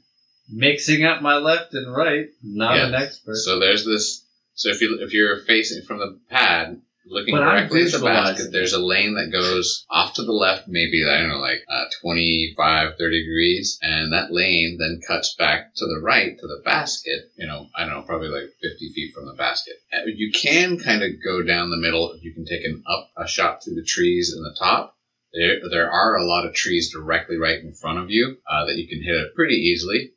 [0.49, 2.27] mixing up my left and right.
[2.41, 3.35] Not an expert.
[3.35, 4.25] So there's this.
[4.59, 8.73] So if you if you're facing from the pad, looking directly at the basket, there's
[8.73, 12.97] a lane that goes off to the left, maybe I don't know, like uh, 25,
[12.99, 17.31] 30 degrees, and that lane then cuts back to the right to the basket.
[17.37, 19.75] You know, I don't know, probably like 50 feet from the basket.
[19.93, 22.19] Uh, You can kind of go down the middle.
[22.21, 24.93] You can take an up a shot through the trees in the top.
[25.33, 28.75] There, there are a lot of trees directly right in front of you uh, that
[28.75, 30.11] you can hit it pretty easily.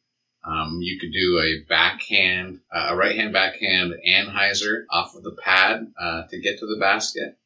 [0.45, 5.37] Um, you could do a backhand, uh, a right hand backhand anhyzer off of the
[5.43, 7.39] pad uh, to get to the basket.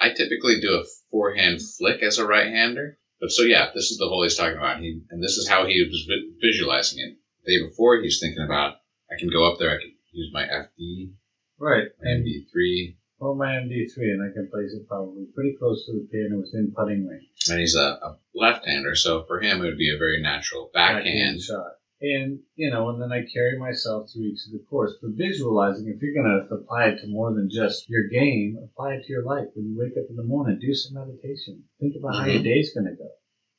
[0.00, 2.98] I typically do a forehand flick as a right hander.
[3.20, 4.80] But so yeah, this is the hole he's talking about.
[4.80, 7.16] He and this is how he was vi- visualizing it.
[7.44, 8.76] The day before, he's thinking about
[9.10, 11.12] I can go up there, I can use my FD,
[11.58, 11.88] right.
[12.04, 16.28] MD3, or my MD3, and I can place it probably pretty close to the pin
[16.30, 17.26] and within putting range.
[17.50, 18.94] and he's a, a left-hander.
[18.94, 21.40] So for him, it would be a very natural backhand.
[21.40, 21.72] shot.
[22.02, 24.94] And, you know, and then I carry myself through each of the course.
[25.02, 28.94] But visualizing, if you're going to apply it to more than just your game, apply
[28.94, 29.48] it to your life.
[29.54, 31.64] When you wake up in the morning, do some meditation.
[31.78, 32.44] Think about how your Mhm.
[32.44, 33.10] day's going to go,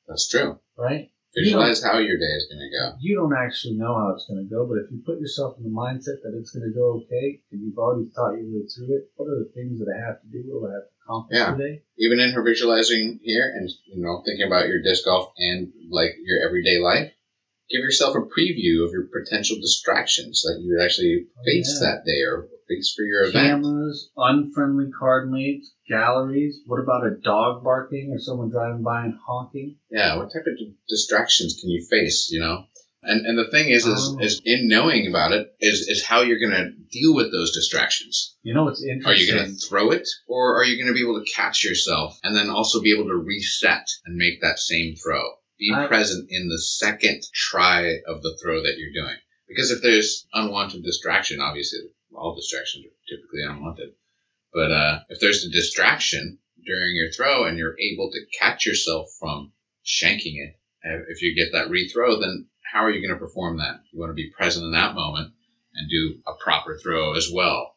[0.08, 0.60] That's true.
[0.76, 1.10] right?
[1.36, 2.98] Visualize how your day is going to go.
[3.00, 5.64] You don't actually know how it's going to go, but if you put yourself in
[5.64, 8.96] the mindset that it's going to go okay, and you've already thought your way through
[8.98, 10.44] it, what are the things that I have to do?
[10.50, 11.52] What do I have to accomplish Yeah.
[11.56, 11.84] today?
[11.98, 16.16] even in her visualizing here and you know thinking about your disc golf and like
[16.24, 17.12] your everyday life
[17.72, 21.88] give yourself a preview of your potential distractions that you would actually Oh, face yeah.
[21.92, 26.60] that day or face for your event Cameras, unfriendly card mates, galleries.
[26.66, 29.78] What about a dog barking or someone driving by and honking?
[29.90, 32.64] yeah what type of d- distractions can you face you know
[33.04, 34.20] and and the thing is is, Oh.
[34.24, 38.36] is in knowing about it is is how you're going to deal with those distractions
[38.44, 39.12] You know what's interesting.
[39.12, 41.64] are you going to throw it or are you going to be able to catch
[41.64, 45.24] yourself and then also be able to reset and make that same throw
[45.62, 49.16] be I- present in the second try of the throw that you're doing
[49.48, 51.80] because if there's unwanted distraction obviously
[52.14, 53.94] all distractions are typically unwanted
[54.54, 59.08] but uh, if there's a distraction during your throw and you're able to catch yourself
[59.18, 59.54] from
[59.86, 63.60] shanking it uh, if you get that rethrow then how are you going to perform
[63.60, 65.34] that you want to be present in that moment
[65.76, 67.76] and do a proper throw as well.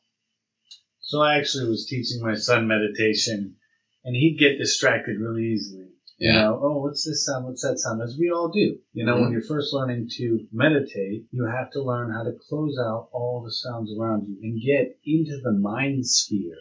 [1.01, 3.57] So I actually was teaching my son meditation,
[4.05, 5.89] and he'd get distracted really easily.
[6.19, 6.43] You Yeah.
[6.43, 7.45] know, oh, what's this sound?
[7.45, 8.01] What's that sound?
[8.01, 8.79] As we all do.
[8.93, 12.79] You know, when you're first learning to meditate, you have to learn how to close
[12.79, 16.57] out all the sounds around you and get into the mind sphere,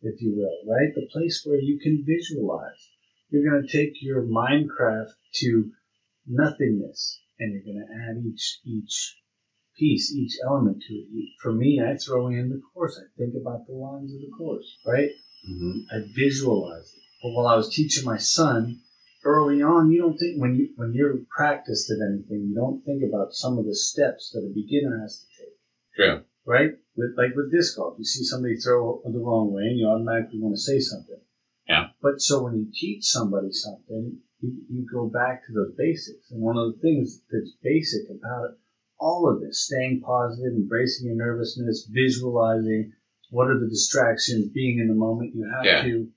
[0.00, 0.94] if you will, right?
[0.94, 2.88] The place where you can visualize.
[3.28, 5.70] You're going to take your Minecraft to
[6.26, 9.14] nothingness, and you're going to add each each
[9.76, 11.28] piece, each element to it.
[11.42, 12.98] For me, I throw in the course.
[12.98, 15.10] I think about the lines of the course, right?
[15.44, 17.02] hmm I visualize it.
[17.22, 18.80] But while I was teaching my son
[19.26, 23.02] early on, you don't think when you when you're practiced at anything, you don't think
[23.02, 25.54] about some of the steps that a beginner has to take,
[25.96, 26.24] True.
[26.46, 26.70] right?
[26.96, 30.40] With like with disc golf, you see somebody throw the wrong way, and you automatically
[30.40, 31.20] want to say something.
[31.68, 31.88] Yeah.
[32.00, 36.40] But so when you teach somebody something, you, you go back to those basics, and
[36.40, 38.56] one of the things that's basic about it,
[38.98, 42.92] all of this, staying positive, embracing your nervousness, visualizing,
[43.30, 45.82] what are the distractions, being in the moment, you have Yeah.
[45.82, 46.08] to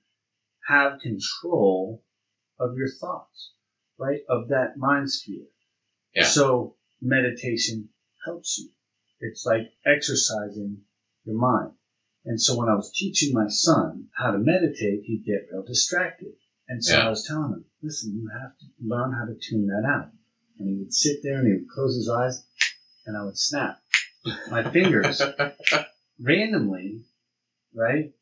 [0.68, 2.02] have control
[2.60, 3.52] of your thoughts,
[3.98, 4.20] right?
[4.28, 5.46] Of that mind sphere.
[6.14, 6.24] Yeah.
[6.24, 7.88] So meditation
[8.24, 8.68] helps you.
[9.20, 10.78] It's like exercising
[11.24, 11.72] your mind.
[12.24, 16.34] And so when I was teaching my son how to meditate, he'd get real distracted.
[16.68, 17.06] And so Yeah.
[17.06, 20.10] I was telling him, listen, you have to learn how to tune that out.
[20.58, 22.44] And he would sit there and he would close his eyes
[23.06, 23.80] and I would snap
[24.50, 25.22] my fingers
[26.20, 27.04] randomly,
[27.74, 28.12] right?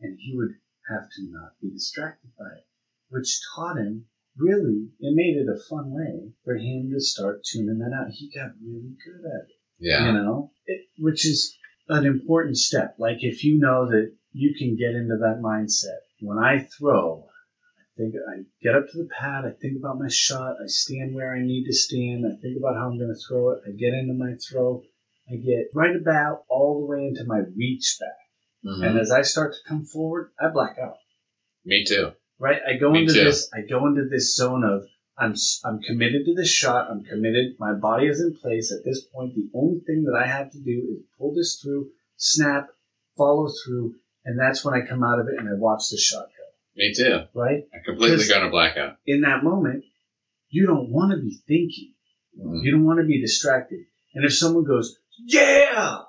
[0.00, 0.54] And he would
[0.88, 2.66] have to not be distracted by it,
[3.10, 4.06] which taught him
[4.36, 8.10] really, it made it a fun way for him to start tuning that out.
[8.10, 10.06] He got really good at it, Yeah.
[10.06, 11.56] you know, it, which is
[11.88, 12.94] an important step.
[12.98, 17.96] Like if you know that you can get into that mindset, when I throw, I
[17.96, 21.34] think I get up to the pad, I think about my shot, I stand where
[21.34, 23.94] I need to stand, I think about how I'm going to throw it, I get
[23.94, 24.82] into my throw,
[25.30, 28.08] I get right about all the way into my reach back.
[28.64, 28.86] Mhm.
[28.86, 30.96] And as I start to come forward, I black out.
[31.64, 32.12] Me too.
[32.38, 32.60] Right?
[32.66, 33.24] I go Me into too.
[33.24, 33.50] this.
[33.52, 34.86] I go into this zone of
[35.16, 35.34] I'm
[35.64, 36.88] I'm committed to this shot.
[36.90, 37.56] I'm committed.
[37.58, 39.34] My body is in place at this point.
[39.34, 42.68] The only thing that I have to do is pull this through, snap,
[43.16, 46.26] follow through, and that's when I come out of it and I watch the shot
[46.26, 46.44] go.
[46.76, 47.22] Me too.
[47.34, 47.64] Right?
[47.74, 48.98] I completely got a blackout.
[49.06, 49.84] In that moment,
[50.50, 51.94] you don't want to be thinking.
[52.38, 52.62] Mhm.
[52.62, 53.80] You don't want to be distracted.
[54.14, 56.02] And if someone goes, yeah,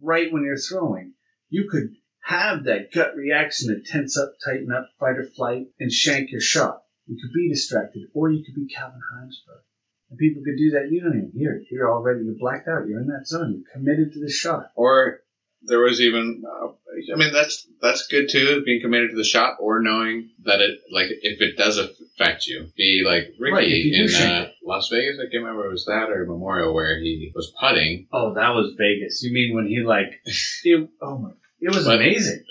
[0.00, 1.12] right when you're throwing,
[1.48, 1.94] you could
[2.28, 6.42] have that gut reaction to tense up, tighten up, fight or flight, and shank your
[6.42, 6.82] shot.
[7.06, 9.62] You could be distracted, or you could be Calvin Heimburg.
[10.10, 10.90] And people could do that.
[10.90, 11.68] You don't even hear it.
[11.70, 12.86] You're already, you're blacked out.
[12.86, 13.54] You're in that zone.
[13.54, 14.72] You're committed to the shot.
[14.74, 15.20] Or
[15.62, 19.56] there was even, uh, I mean, that's that's good too, being committed to the shot,
[19.58, 23.84] or knowing that it, like, if it does affect you, be like Ricky Right, if
[23.86, 25.18] you do in uh, Las Vegas.
[25.18, 28.06] I can't remember if it was that or Memorial where he was putting.
[28.12, 29.22] Oh, that was Vegas.
[29.22, 30.20] You mean when he like,
[30.64, 32.44] it, oh my, it was But- amazing.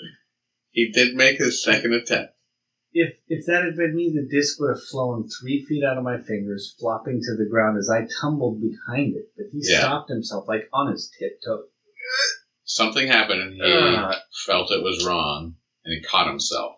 [0.70, 2.34] He did make his second attempt.
[2.92, 6.04] if if that had been me, the disc would have flown three feet out of
[6.04, 9.30] my fingers, flopping to the ground as I tumbled behind it.
[9.36, 9.80] But he Yeah.
[9.80, 11.64] stopped himself like on his tiptoe.
[12.64, 14.14] Something happened and he Uh,
[14.46, 16.76] felt it was wrong and he caught himself.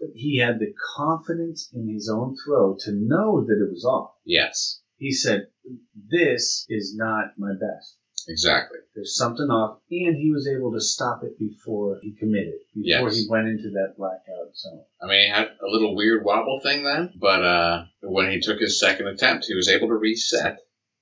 [0.00, 4.14] but he had the confidence in his own throw to know that it was off.
[4.24, 5.48] Yes, He said,
[5.94, 7.98] "This is not my best.
[8.28, 8.78] Exactly.
[8.94, 13.16] There's something off," and he was able to stop it before he committed, before Yes.
[13.16, 14.84] he went into that blackout zone.
[15.02, 18.58] I mean, he had a little weird wobble thing then, but uh, when he took
[18.60, 20.58] his second attempt, he was able to reset,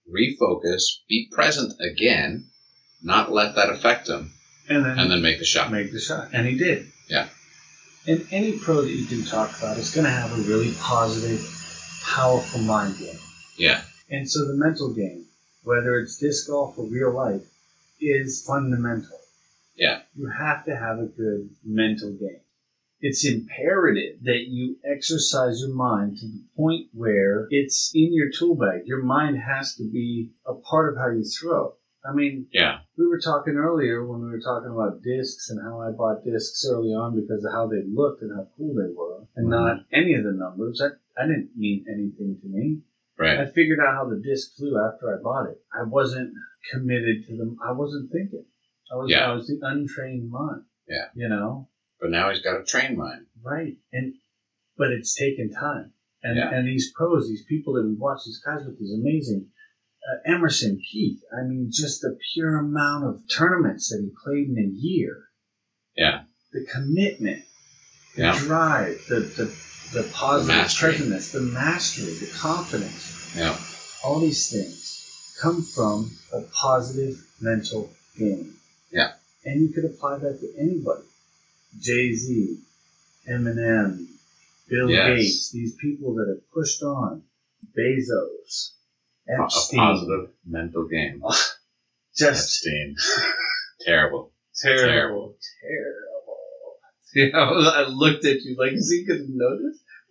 [0.09, 2.47] refocus, be present again,
[3.03, 4.33] not let that affect him,
[4.69, 5.71] And then, and then make the shot.
[5.73, 6.29] make the shot.
[6.33, 6.87] And he did.
[7.09, 7.29] Yeah.
[8.07, 11.41] And any pro that you can talk about is going to have a really positive,
[12.05, 13.19] powerful mind game.
[13.59, 15.20] Yeah, And so the mental game,
[15.63, 17.43] whether it's disc golf or real life,
[18.01, 19.19] is fundamental.
[19.77, 20.03] Yeah.
[20.15, 22.41] You have to have a good mental game.
[23.01, 28.57] It's imperative that you exercise your mind to the point where it's in your tool
[28.57, 28.87] bag.
[28.87, 31.75] Your mind has to be a part of how you throw.
[32.05, 35.81] I mean, yeah, we were talking earlier when we were talking about discs and how
[35.81, 39.27] I bought discs early on because of how they looked and how cool they were,
[39.37, 39.51] and Mhm.
[39.51, 40.79] not any of the numbers.
[40.79, 42.83] That I didn't mean anything to me.
[43.21, 43.39] Right.
[43.41, 45.59] I figured out how the disc flew after I bought it.
[45.73, 46.33] I wasn't
[46.73, 47.59] committed to them.
[47.65, 48.45] I wasn't thinking.
[48.93, 49.11] I was.
[49.11, 49.31] Yeah.
[49.31, 50.63] I was the untrained mind.
[50.89, 51.07] Yeah.
[51.15, 51.69] You know.
[52.01, 53.27] But now he's got a trained mind.
[53.43, 53.77] Right.
[53.93, 54.15] And
[54.77, 55.93] but it's taken time.
[56.23, 56.51] And Yeah.
[56.53, 59.47] and these pros, these people that we watch, these guys with these amazing
[60.03, 61.21] uh, Emerson, Keith.
[61.33, 65.25] I mean, just the pure amount of tournaments that he played in a year.
[65.95, 66.23] Yeah.
[66.53, 67.45] The commitment,
[68.17, 68.39] the Yeah.
[68.39, 69.47] drive, the the
[69.93, 73.57] the positive presence, the mastery, the confidence Yeah,
[74.05, 78.55] all these things come from a positive mental game.
[78.91, 79.13] Yeah.
[79.45, 81.05] And you could apply that to anybody.
[81.81, 82.59] Jay Z,
[83.29, 84.07] Eminem,
[84.69, 85.07] Bill Yes.
[85.17, 87.23] Gates, these people that have pushed on,
[87.77, 88.73] Bezos,
[89.29, 89.79] A Epstein.
[89.79, 91.23] positive mental game.
[92.17, 92.97] Just Epstein.
[93.81, 94.31] Terrible.
[94.55, 95.90] terrible, terrible.
[97.15, 99.81] Yeah, I looked at you like, is he going to notice?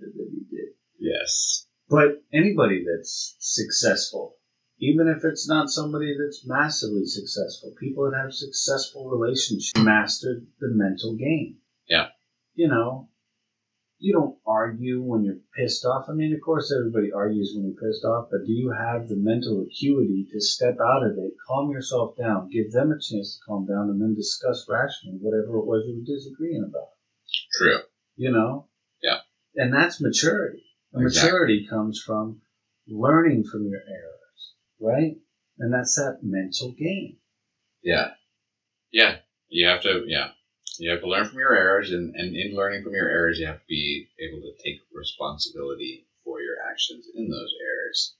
[0.00, 0.68] and then he did.
[0.98, 1.66] Yes.
[1.88, 4.36] But anybody that's successful,
[4.78, 10.68] even if it's not somebody that's massively successful, people that have successful relationships mastered the
[10.68, 11.56] mental game.
[11.86, 12.08] Yeah.
[12.54, 13.08] You know,
[14.04, 16.06] you don't argue when you're pissed off.
[16.10, 19.16] I mean, of course, everybody argues when you're pissed off, but do you have the
[19.16, 23.44] mental acuity to step out of it, calm yourself down, give them a chance to
[23.48, 26.88] calm down, and then discuss rationally whatever it was you were disagreeing about?
[27.56, 27.78] True.
[28.16, 28.68] you know?
[29.02, 29.20] Yeah.
[29.56, 30.64] And that's maturity.
[30.92, 31.30] And Exactly.
[31.30, 32.42] maturity comes from
[32.86, 35.16] learning from your errors, right?
[35.58, 37.16] And that's that mental game.
[37.82, 38.08] Yeah.
[38.92, 39.16] Yeah.
[39.48, 40.28] You have to, yeah.
[40.78, 43.46] You have to learn from your errors, and, and in learning from your errors, you
[43.46, 48.16] have to be able to take responsibility for your actions in those errors.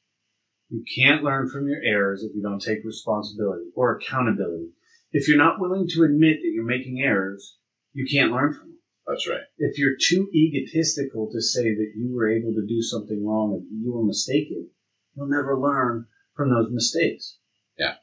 [0.68, 4.70] You can't learn from your errors if you don't take responsibility or accountability.
[5.12, 7.56] If you're not willing to admit that you're making errors,
[7.92, 8.78] you can't learn from them.
[9.06, 9.42] That's right.
[9.58, 13.82] If you're too egotistical to say that you were able to do something wrong and
[13.82, 14.70] you were mistaken,
[15.14, 17.38] you'll never learn from those mistakes.
[17.78, 17.94] Yeah.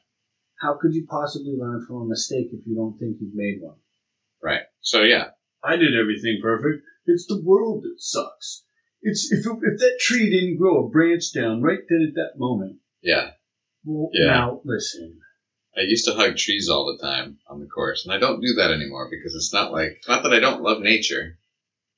[0.60, 3.76] How could you possibly learn from a mistake if you don't think you've made one?
[4.82, 5.28] So, yeah.
[5.64, 6.84] I did everything perfect.
[7.06, 8.64] It's the world that sucks.
[9.00, 12.78] It's if if that tree didn't grow a branch down right then at that moment.
[13.02, 13.30] Yeah.
[13.84, 14.26] Well, Yeah.
[14.26, 15.18] now listen.
[15.76, 18.54] I used to hug trees all the time on the course, and I don't do
[18.58, 21.38] that anymore because it's not like, it's not that I don't love nature.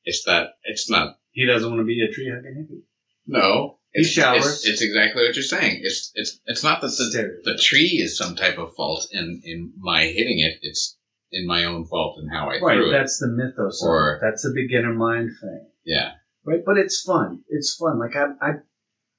[0.05, 2.82] It's that, it's not, He doesn't want to be a tree hugging hippie.
[3.26, 3.78] no.
[3.93, 4.47] He It's, showers.
[4.47, 5.80] It's, it's exactly what you're saying.
[5.82, 9.72] It's, it's, it's not that the, the tree is some type of fault in, in
[9.78, 10.59] my hitting it.
[10.62, 10.97] It's
[11.35, 12.93] in my own fault in how I Right, threw it.
[12.93, 13.82] Right, that's the mythos.
[13.82, 13.91] of it.
[13.91, 15.66] Or- that's the beginner mind thing.
[15.85, 16.12] Yeah.
[16.45, 17.43] Right, but it's fun.
[17.49, 17.99] It's fun.
[17.99, 18.51] Like I, I,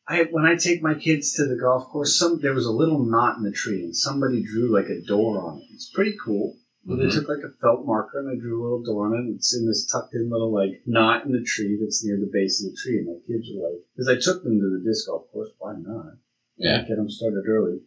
[0.07, 3.03] I when I take my kids to the golf course, some there was a little
[3.03, 5.65] knot in the tree, and somebody drew like a door on it.
[5.73, 6.55] It's pretty cool.
[6.87, 9.33] Well, They took like a felt marker and they drew a little door on it.
[9.35, 12.63] It's in this tucked in little like knot in the tree that's near the base
[12.63, 12.99] of the tree.
[12.99, 15.73] And my kids were like, because I took them to the disc golf course, why
[15.79, 16.13] not?
[16.57, 16.85] Yeah.
[16.87, 17.79] Get them started early.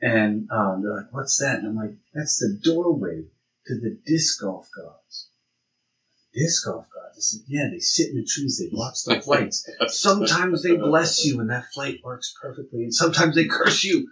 [0.00, 1.58] And um, they're like, what's that?
[1.58, 3.24] And I'm like, that's the doorway
[3.66, 5.28] to the disc golf gods.
[6.32, 7.16] Disc golf gods?
[7.16, 9.68] I said, yeah, they sit in the trees, they watch the flights.
[9.88, 14.08] Sometimes they bless you and that flight works perfectly, and sometimes they curse you.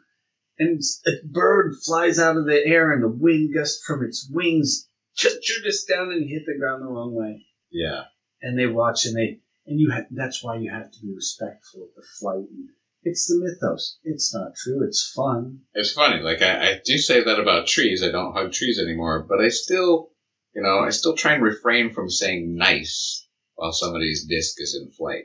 [0.59, 4.89] And a bird flies out of the air and the wind gusts from its wings
[5.19, 7.47] just shoot us down and hit the ground the wrong way.
[7.71, 8.05] Yeah.
[8.41, 11.83] And they watch and they and you have that's why you have to be respectful
[11.83, 12.47] of the flight.
[12.51, 12.69] And
[13.03, 13.99] it's the mythos.
[14.05, 14.85] It's not true.
[14.87, 15.61] It's fun.
[15.75, 16.23] It's funny.
[16.23, 18.03] Like I, I do say that about trees.
[18.03, 20.11] I don't hug trees anymore, but I still,
[20.55, 24.91] you know, I still try and refrain from saying nice while somebody's disc is in
[24.93, 25.25] flight.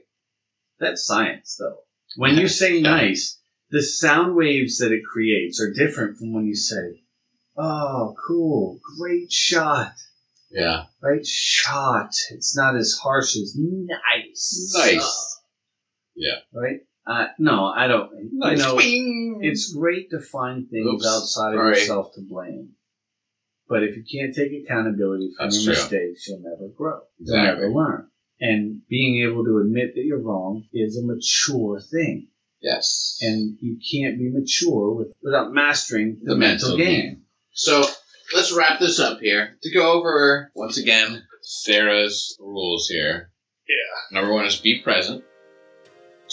[0.79, 1.79] That's science, though.
[2.15, 6.55] When you say nice, the sound waves that it creates are different from when you
[6.55, 7.03] say,
[7.57, 9.93] "Oh, cool, great shot."
[10.51, 10.85] Yeah.
[11.01, 11.25] right?
[11.25, 12.11] Shot.
[12.29, 14.71] It's not as harsh as nice.
[14.75, 15.41] Nice.
[16.15, 16.35] Yeah.
[16.53, 16.81] Right?
[17.05, 18.09] Uh, no, I don't.
[18.31, 18.59] Nice.
[18.59, 19.39] You know, Bing!
[19.41, 21.05] it's great to find things Oops.
[21.07, 21.69] outside of Sorry.
[21.79, 22.69] yourself to blame.
[23.67, 25.81] But if you can't take accountability for That's your true.
[25.83, 26.99] mistakes, you'll never grow.
[27.19, 27.63] You'll Exactly.
[27.63, 28.07] never learn.
[28.39, 32.27] And being able to admit that you're wrong is a mature thing.
[32.61, 33.17] yes.
[33.21, 37.23] And you can't be mature with, without mastering the, The mental, mental game.
[37.53, 37.83] So
[38.35, 43.31] let's wrap this up here to go over once again Sarah's rules here.
[43.67, 44.19] Yeah.
[44.19, 45.23] Number one is be present.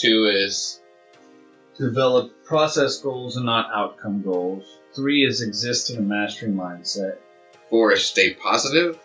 [0.01, 0.81] Two is
[1.77, 4.79] Develop process goals and not outcome goals.
[4.95, 7.17] Three is exist in a mastery mindset.
[7.69, 8.97] four is stay positive.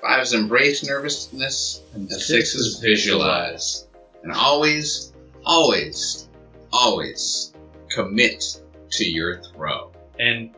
[0.00, 1.82] Five is embrace nervousness.
[1.94, 3.86] And And six is visualize.
[4.24, 5.12] And always,
[5.44, 6.28] always,
[6.72, 7.52] always
[7.88, 9.92] commit to your throw.
[10.18, 10.50] And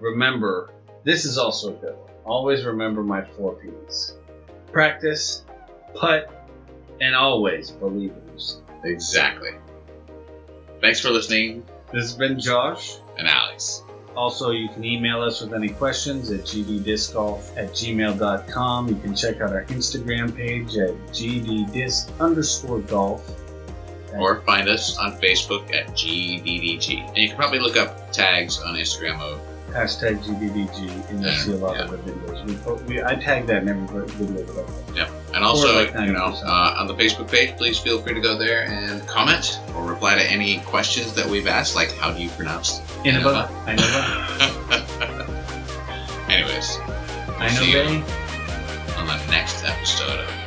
[0.00, 0.70] remember,
[1.04, 2.10] this is also a good one.
[2.24, 4.14] Always remember my four P's
[4.72, 5.44] practice,
[5.94, 6.32] putt,
[7.02, 8.65] and always believe in yourself.
[8.86, 9.50] Exactly.
[10.80, 12.98] Thanks for listening, This has been Josh.
[13.18, 13.82] and Alex.
[14.16, 18.88] Also, you can email us with any questions at gddiscgolf at gmail.com.
[18.88, 23.30] You can check out our Instagram page at gddisc underscore golf.
[24.14, 27.08] Or find us on Facebook at GDDG.
[27.08, 29.40] And you can probably look up tags on Instagram of
[29.76, 31.84] hashtag GBVG, and you'll see a lot yeah.
[31.84, 32.86] of the videos.
[32.86, 34.66] We, we, I tag that in every video.
[34.94, 38.20] Yeah, and also, like you know, uh, on the Facebook page, please feel free to
[38.20, 42.22] go there and comment or reply to any questions that we've asked, like how do
[42.22, 44.86] you pronounce Innova, Innova.
[46.30, 46.78] Anyways,
[47.38, 48.02] I know see you
[48.96, 50.45] on the next episode of